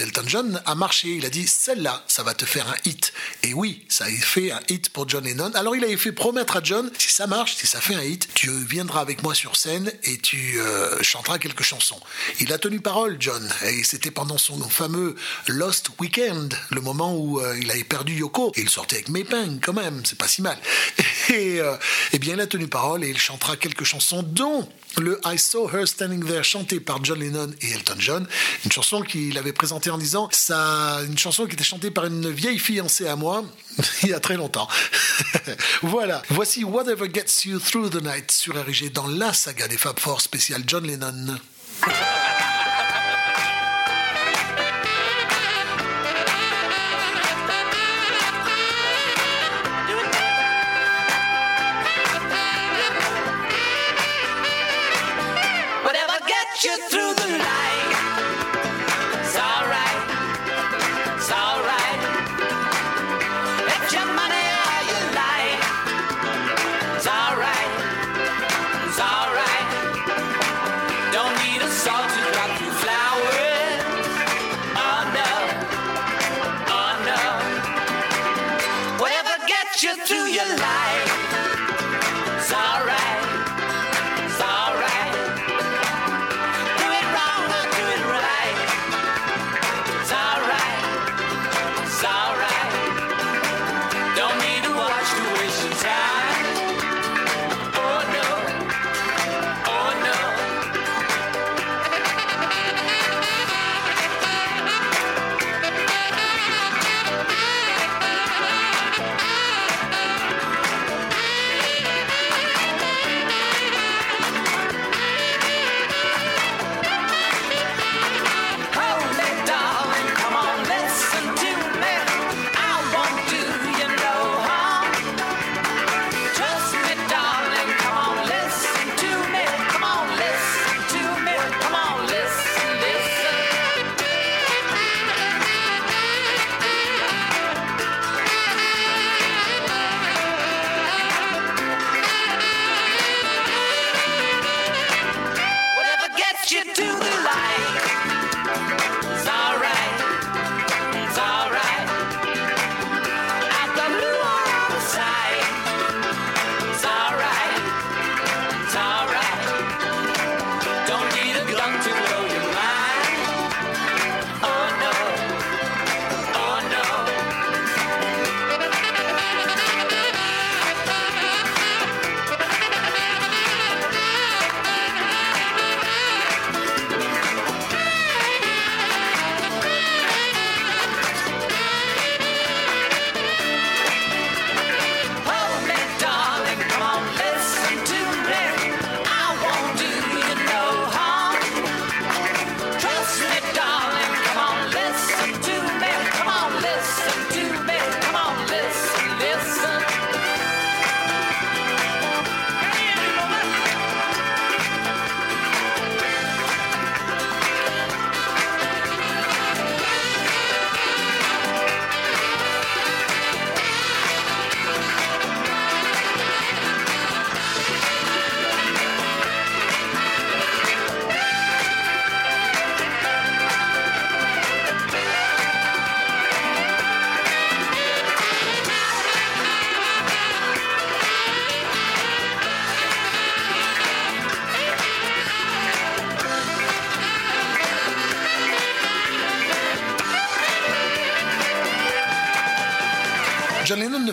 [0.00, 1.08] Elton John a marché.
[1.08, 3.12] Il a dit Celle-là, ça va te faire un hit.
[3.42, 5.52] Et oui, ça a fait un hit pour John Lennon.
[5.54, 8.28] Alors, il avait fait promettre à John Si ça marche, si ça fait un hit,
[8.34, 12.00] tu viendras avec moi sur scène et tu euh, chanteras quelques chansons.
[12.40, 13.48] Il a tenu parole, John.
[13.66, 15.14] Et c'était pendant son fameux
[15.46, 18.52] Lost Weekend, le moment où il avait perdu Yoko.
[18.56, 20.58] Et il sortait avec Maypeng, même, c'est pas si mal.
[21.30, 21.76] Et euh,
[22.12, 24.68] eh bien, il a tenu parole et il chantera quelques chansons, dont
[24.98, 28.26] le I Saw Her Standing There, chanté par John Lennon et Elton John.
[28.64, 32.30] Une chanson qu'il avait présentée en disant ça, une chanson qui était chantée par une
[32.30, 33.44] vieille fiancée à moi
[34.02, 34.68] il y a très longtemps.
[35.82, 36.22] voilà.
[36.30, 40.20] Voici Whatever Gets You Through the Night sur RG dans la saga des Fab Four
[40.20, 41.38] spéciale John Lennon.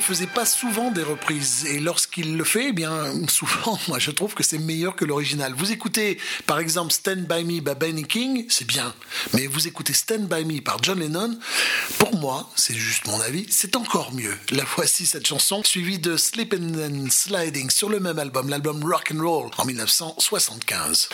[0.07, 4.35] Faisait pas souvent des reprises et lorsqu'il le fait, eh bien souvent, moi je trouve
[4.35, 5.53] que c'est meilleur que l'original.
[5.53, 8.95] Vous écoutez par exemple Stand By Me by Benny King, c'est bien,
[9.33, 11.37] mais vous écoutez Stand By Me par John Lennon,
[11.99, 14.37] pour moi, c'est juste mon avis, c'est encore mieux.
[14.51, 19.11] La voici cette chanson, suivie de Sleeping and Sliding sur le même album, l'album Rock
[19.13, 21.09] and Roll en 1975.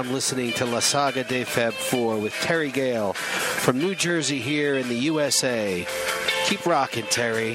[0.00, 4.78] I'm listening to La Saga de Feb 4 with Terry Gale from New Jersey here
[4.78, 5.86] in the USA.
[6.46, 7.54] Keep rocking, Terry.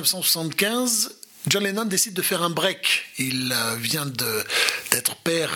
[0.00, 1.12] 1975,
[1.46, 3.04] John Lennon décide de faire un break.
[3.18, 4.44] Il euh, vient de-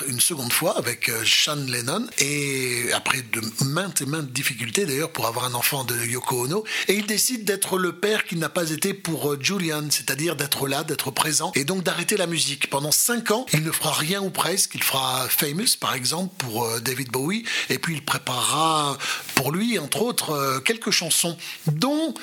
[0.06, 5.10] une seconde fois avec euh, Sean Lennon et après de maintes et maintes difficultés d'ailleurs
[5.10, 8.48] pour avoir un enfant de Yoko Ono et il décide d'être le père qu'il n'a
[8.48, 12.70] pas été pour euh, Julian, c'est-à-dire d'être là, d'être présent et donc d'arrêter la musique.
[12.70, 14.74] Pendant cinq ans, il ne fera rien ou presque.
[14.74, 18.96] Il fera Famous par exemple pour euh, David Bowie et puis il préparera
[19.34, 21.36] pour lui entre autres quelques chansons
[21.66, 22.14] dont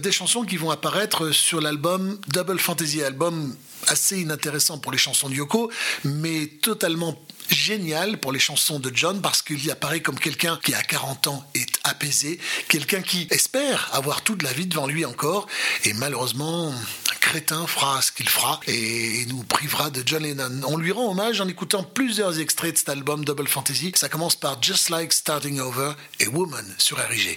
[0.00, 3.54] des chansons qui vont apparaître sur l'album Double Fantasy, album
[3.88, 5.70] assez inintéressant pour les chansons de Yoko,
[6.04, 7.18] mais totalement
[7.50, 11.28] génial pour les chansons de John parce qu'il y apparaît comme quelqu'un qui à 40
[11.28, 12.38] ans est apaisé,
[12.68, 15.46] quelqu'un qui espère avoir toute la vie devant lui encore
[15.84, 16.72] et malheureusement
[17.20, 20.62] crétin fera ce qu'il fera et nous privera de John Lennon.
[20.66, 23.92] On lui rend hommage en écoutant plusieurs extraits de cet album Double Fantasy.
[23.96, 27.36] Ça commence par Just Like Starting Over et Woman sur RIG.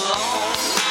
[0.00, 0.81] Alone?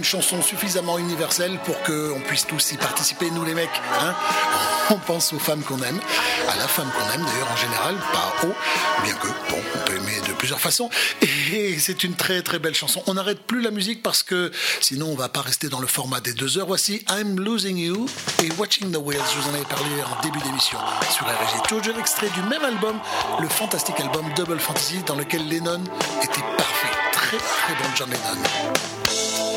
[0.00, 3.68] Une chanson suffisamment universelle pour qu'on puisse tous y participer, nous les mecs.
[4.00, 4.14] Hein
[4.90, 6.00] on pense aux femmes qu'on aime,
[6.48, 9.96] à la femme qu'on aime d'ailleurs en général, pas aux, bien que, bon, on peut
[9.96, 10.88] aimer de plusieurs façons.
[11.52, 13.02] Et c'est une très très belle chanson.
[13.08, 14.50] On n'arrête plus la musique parce que
[14.80, 16.66] sinon on va pas rester dans le format des deux heures.
[16.66, 18.06] Voici I'm Losing You
[18.42, 19.20] et Watching the Whales.
[19.34, 20.78] Je vous en avais parlé en début d'émission
[21.10, 21.68] sur RG.
[21.68, 22.98] Toujours extrait du même album,
[23.38, 25.84] le fantastique album Double Fantasy dans lequel Lennon
[26.22, 26.96] était parfait.
[27.12, 29.49] Très très bon John Lennon.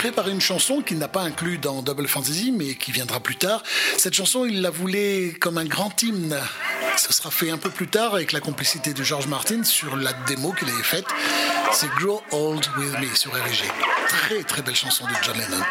[0.00, 3.36] Il préparé une chanson qu'il n'a pas inclue dans Double Fantasy, mais qui viendra plus
[3.36, 3.62] tard.
[3.98, 6.40] Cette chanson, il la voulait comme un grand hymne.
[6.96, 10.14] Ça sera fait un peu plus tard avec la complicité de George Martin sur la
[10.26, 11.04] démo qu'il avait faite.
[11.72, 13.68] C'est Grow Old With Me sur RG.
[14.08, 15.62] Très très belle chanson de John Lennon.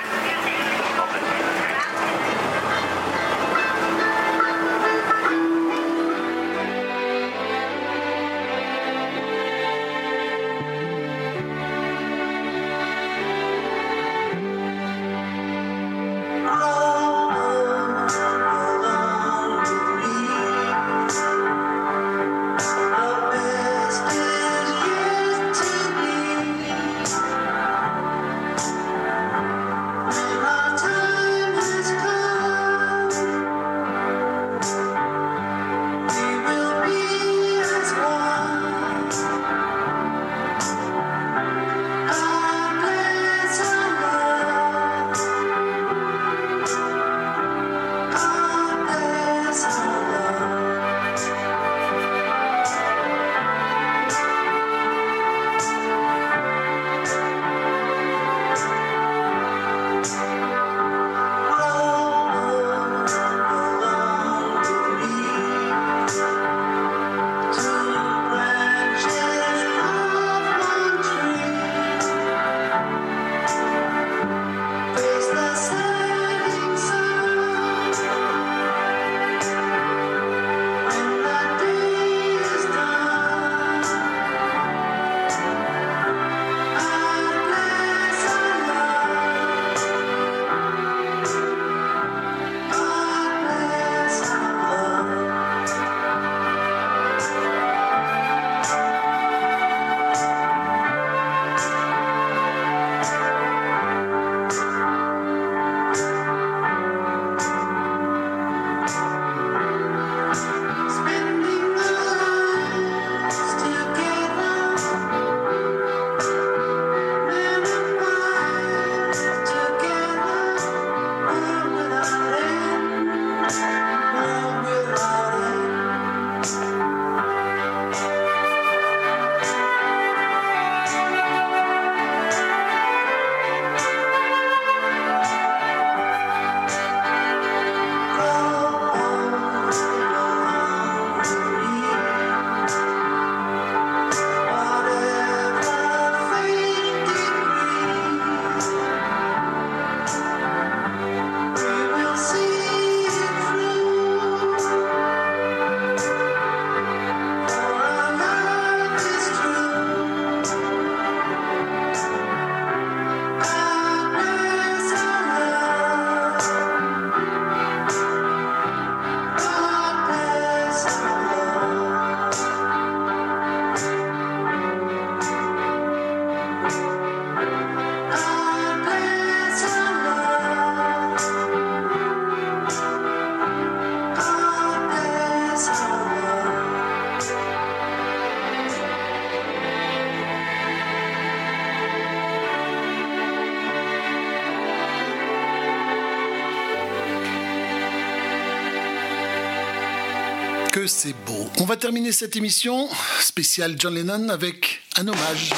[200.99, 201.47] C'est beau.
[201.61, 202.89] On va terminer cette émission
[203.21, 205.53] spéciale John Lennon avec un hommage.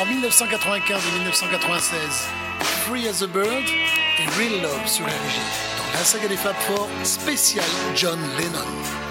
[0.00, 1.90] En 1995 et 1996,
[2.86, 5.10] Free as a Bird et Real Love sur RG.
[5.78, 7.64] Dans la saga des Fab Four, spécial
[7.96, 9.09] John Lennon.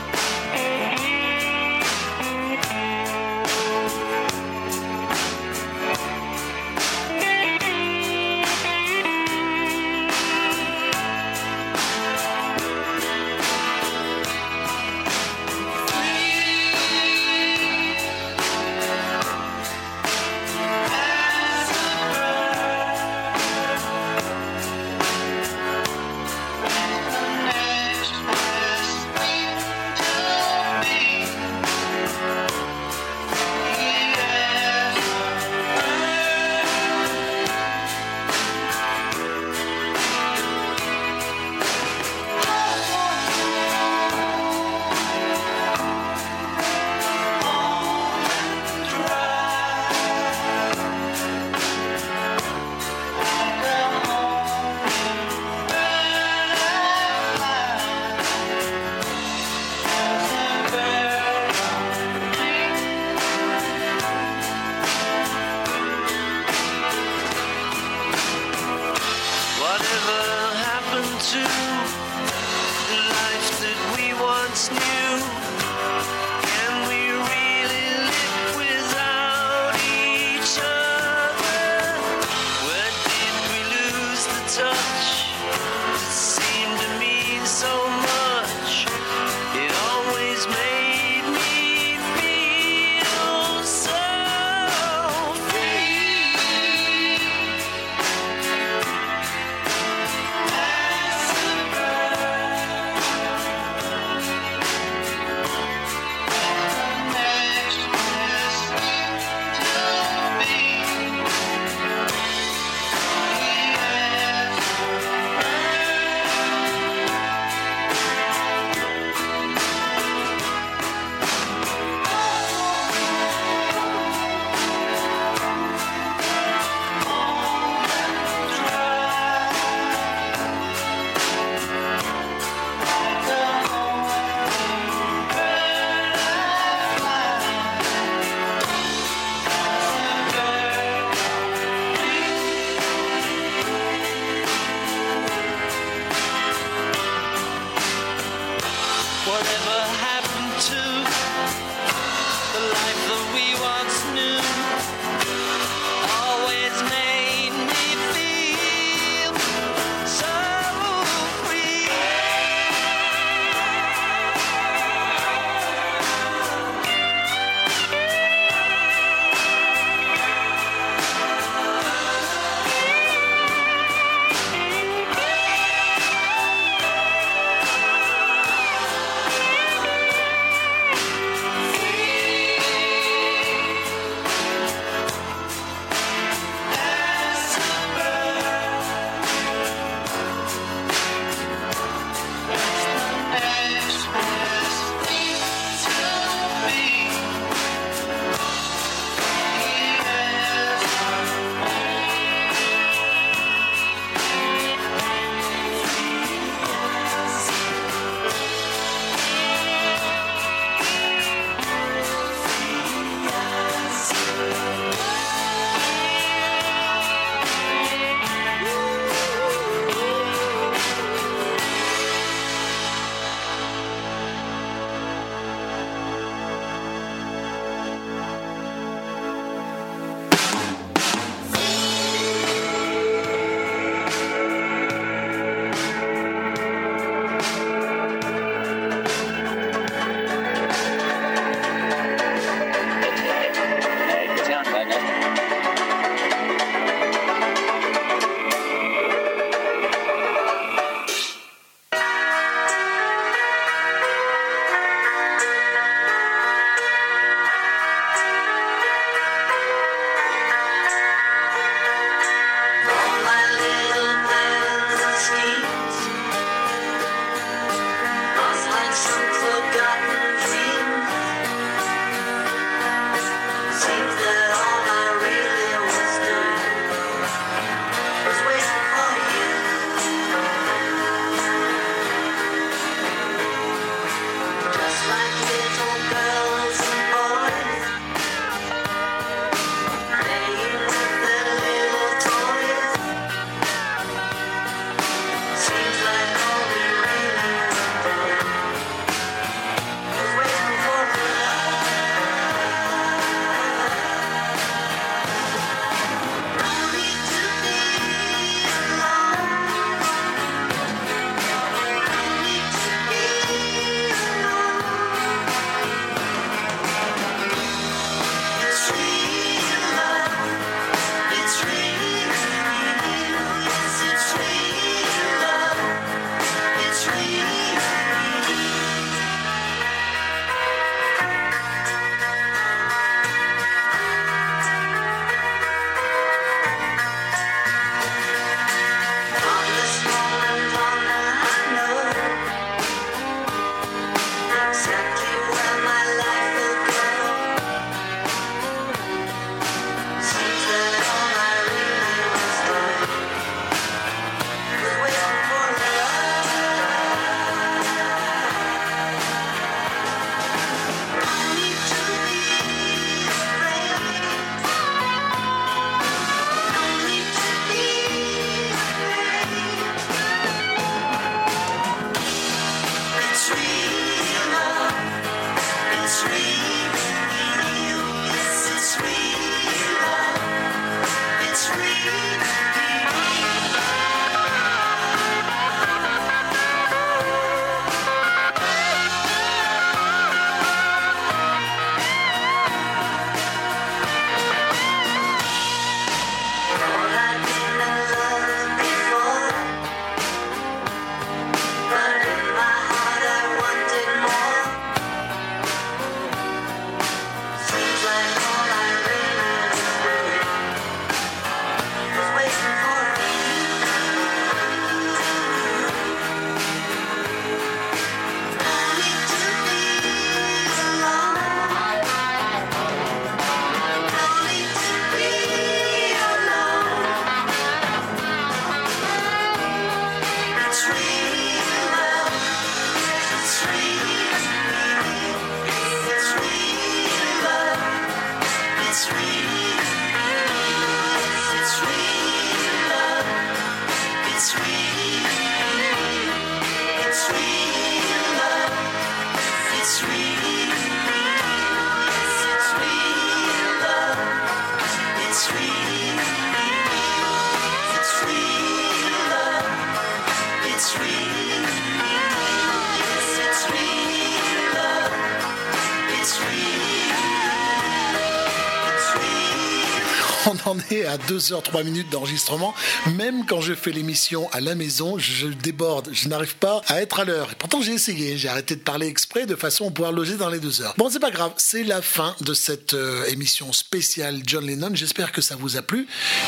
[471.10, 472.76] À 2h03 minutes d'enregistrement.
[473.16, 476.10] Même quand je fais l'émission à la maison, je déborde.
[476.12, 477.50] Je n'arrive pas à être à l'heure.
[477.52, 478.38] Et pourtant, j'ai essayé.
[478.38, 480.94] J'ai arrêté de parler exprès de façon à pouvoir loger dans les deux heures.
[480.98, 481.54] Bon, c'est pas grave.
[481.58, 484.92] C'est la fin de cette euh, émission spéciale John Lennon.
[484.94, 486.08] J'espère que ça vous a plu.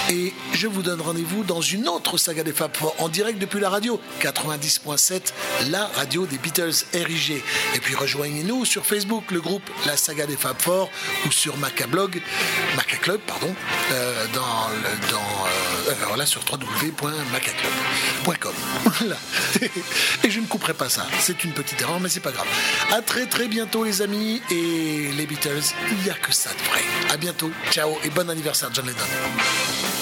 [0.09, 3.69] Et je vous donne rendez-vous dans une autre saga des Fab en direct depuis la
[3.69, 5.33] radio 90.7,
[5.69, 7.41] la radio des Beatles RIG.
[7.75, 10.89] Et puis rejoignez-nous sur Facebook, le groupe La Saga des Fab Four
[11.25, 12.21] ou sur Macablog,
[12.75, 13.53] Macaclub, pardon,
[13.91, 18.53] euh, dans, euh, alors là sur www.macaclub.com.
[20.23, 21.05] Et je ne couperai pas ça.
[21.19, 22.47] C'est une petite erreur, mais c'est pas grave.
[22.91, 25.73] À très très bientôt les amis et les Beatles.
[25.91, 26.81] Il n'y a que ça de vrai.
[27.09, 27.51] À bientôt.
[27.71, 30.00] Ciao et bon anniversaire John Lennon.